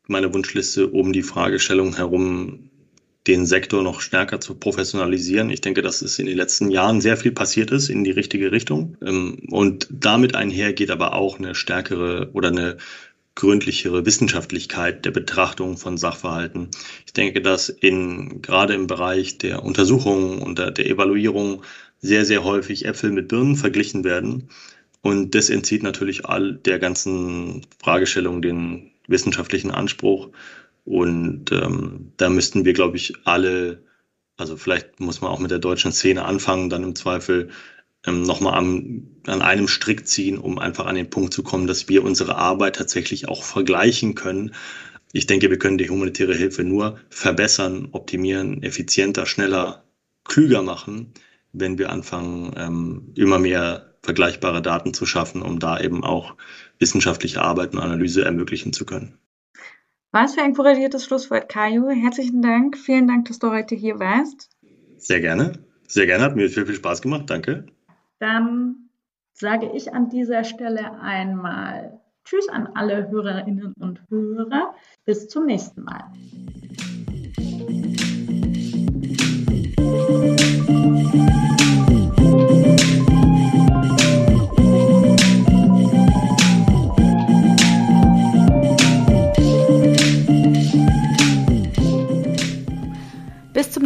meine 0.08 0.34
Wunschliste 0.34 0.88
um 0.88 1.12
die 1.12 1.22
Fragestellung 1.22 1.98
herum, 1.98 2.70
den 3.28 3.46
Sektor 3.46 3.84
noch 3.84 4.00
stärker 4.00 4.40
zu 4.40 4.56
professionalisieren. 4.56 5.50
Ich 5.50 5.60
denke, 5.60 5.82
dass 5.82 6.02
es 6.02 6.18
in 6.18 6.28
den 6.28 6.38
letzten 6.38 6.72
Jahren 6.72 7.02
sehr 7.02 7.18
viel 7.18 7.34
passiert 7.34 7.72
ist 7.72 7.90
in 7.90 8.06
die 8.06 8.12
richtige 8.12 8.54
Richtung. 8.54 8.96
Ähm, 9.06 9.40
und 9.50 9.86
damit 9.92 10.36
einher 10.36 10.72
geht 10.72 10.92
aber 10.92 11.14
auch 11.14 11.40
eine 11.40 11.56
stärkere 11.56 12.30
oder 12.32 12.48
eine 12.48 12.78
gründlichere 13.36 14.06
Wissenschaftlichkeit 14.06 15.04
der 15.04 15.12
Betrachtung 15.12 15.76
von 15.76 15.98
Sachverhalten. 15.98 16.70
Ich 17.06 17.12
denke, 17.12 17.42
dass 17.42 17.68
in, 17.68 18.42
gerade 18.42 18.76
im 18.76 18.88
Bereich 18.88 19.40
der 19.40 19.62
Untersuchung 19.62 20.42
und 20.42 20.58
der, 20.58 20.72
der 20.72 20.90
Evaluierung 20.90 21.64
sehr, 22.02 22.26
sehr 22.26 22.44
häufig 22.44 22.86
Äpfel 22.86 23.12
mit 23.12 23.28
Birnen 23.28 23.56
verglichen 23.56 24.04
werden. 24.04 24.50
Und 25.02 25.34
das 25.36 25.50
entzieht 25.50 25.84
natürlich 25.84 26.26
all 26.26 26.56
der 26.56 26.80
ganzen 26.80 27.66
Fragestellung 27.82 28.42
den 28.42 28.92
wissenschaftlichen 29.08 29.72
Anspruch. 29.72 30.30
Und 30.86 31.52
ähm, 31.52 32.14
da 32.18 32.30
müssten 32.30 32.66
wir, 32.66 32.74
glaube 32.74 32.98
ich, 32.98 33.14
alle, 33.26 33.84
also 34.38 34.58
vielleicht 34.58 35.00
muss 35.00 35.22
man 35.22 35.32
auch 35.32 35.40
mit 35.40 35.52
der 35.52 35.60
deutschen 35.60 35.92
Szene 35.92 36.26
anfangen, 36.26 36.70
dann 36.70 36.84
im 36.84 36.96
Zweifel 36.96 37.50
ähm, 38.06 38.24
nochmal 38.24 38.54
an, 38.56 39.08
einem 39.28 39.68
Strick 39.68 40.08
ziehen, 40.08 40.38
um 40.38 40.58
einfach 40.58 40.86
an 40.86 40.96
den 40.96 41.10
Punkt 41.10 41.34
zu 41.34 41.44
kommen, 41.44 41.68
dass 41.68 41.90
wir 41.90 42.04
unsere 42.04 42.36
Arbeit 42.36 42.78
tatsächlich 42.78 43.28
auch 43.28 43.44
vergleichen 43.44 44.16
können. 44.16 44.54
Ich 45.12 45.28
denke, 45.28 45.50
wir 45.50 45.60
können 45.60 45.78
die 45.78 45.90
humanitäre 45.90 46.36
Hilfe 46.36 46.64
nur 46.64 47.00
verbessern, 47.10 47.90
optimieren, 47.92 48.64
effizienter, 48.64 49.26
schneller, 49.26 49.84
klüger 50.24 50.62
machen, 50.62 51.14
wenn 51.52 51.78
wir 51.78 51.90
anfangen, 51.90 52.54
ähm, 52.58 53.14
immer 53.16 53.40
mehr 53.40 53.89
vergleichbare 54.02 54.62
Daten 54.62 54.94
zu 54.94 55.06
schaffen, 55.06 55.42
um 55.42 55.60
da 55.60 55.80
eben 55.80 56.04
auch 56.04 56.36
wissenschaftliche 56.80 57.42
Arbeit 57.42 57.74
und 57.74 57.80
Analyse 57.80 58.24
ermöglichen 58.24 58.74
zu 58.74 58.86
können. 58.86 59.18
Was 60.12 60.34
für 60.36 60.42
ein 60.42 60.56
korreliertes 60.56 61.06
Schlusswort, 61.06 61.50
Kajo. 61.50 61.90
Herzlichen 61.90 62.42
Dank. 62.42 62.78
Vielen 62.78 63.08
Dank, 63.08 63.28
dass 63.28 63.38
du 63.38 63.52
heute 63.52 63.76
hier 63.76 64.00
warst. 64.00 64.50
Sehr 64.98 65.22
gerne. 65.22 65.54
Sehr 65.88 66.08
gerne. 66.08 66.24
Hat 66.24 66.36
mir 66.36 66.50
viel, 66.50 66.66
viel 66.66 66.76
Spaß 66.76 67.02
gemacht. 67.02 67.30
Danke. 67.30 67.66
Dann 68.20 68.90
sage 69.34 69.72
ich 69.76 69.94
an 69.94 70.10
dieser 70.10 70.44
Stelle 70.44 71.00
einmal 71.00 72.00
Tschüss 72.26 72.50
an 72.50 72.70
alle 72.76 73.10
Hörerinnen 73.10 73.74
und 73.80 74.02
Hörer. 74.10 74.76
Bis 75.06 75.28
zum 75.30 75.46
nächsten 75.46 75.84
Mal. 75.84 76.04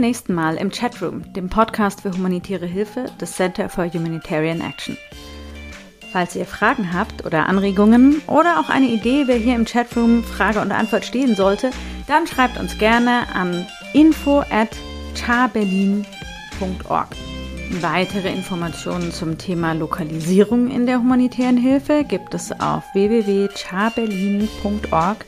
Nächsten 0.04 0.34
Mal 0.34 0.58
im 0.58 0.70
Chatroom, 0.70 1.32
dem 1.34 1.50
Podcast 1.50 2.02
für 2.02 2.12
humanitäre 2.12 2.66
Hilfe 2.66 3.06
des 3.22 3.32
Center 3.32 3.70
for 3.70 3.86
Humanitarian 3.86 4.60
Action. 4.60 4.98
Falls 6.12 6.36
ihr 6.36 6.46
Fragen 6.46 6.94
habt 6.94 7.26
oder 7.26 7.48
Anregungen 7.48 8.22
oder 8.28 8.60
auch 8.60 8.68
eine 8.70 8.88
Idee, 8.88 9.24
wer 9.28 9.38
hier 9.38 9.56
im 9.56 9.63
Chatroom 9.63 10.26
Frage 10.26 10.60
und 10.60 10.74
Antwort 10.74 11.06
stehen 11.06 11.36
sollte, 11.36 11.72
dann 12.06 12.28
schreibt 12.28 12.60
uns 12.60 12.78
gerne 12.78 13.34
an 13.34 13.66
info 13.94 14.44
at 14.52 14.76
charberlin.org. 15.16 17.08
Weitere 17.80 18.30
Informationen 18.30 19.13
zum 19.13 19.38
Thema 19.38 19.72
Lokalisierung 19.72 20.70
in 20.70 20.86
der 20.86 21.00
humanitären 21.00 21.56
Hilfe 21.56 22.04
gibt 22.04 22.34
es 22.34 22.52
auf 22.52 22.84
www.charberlin.org 22.94 25.26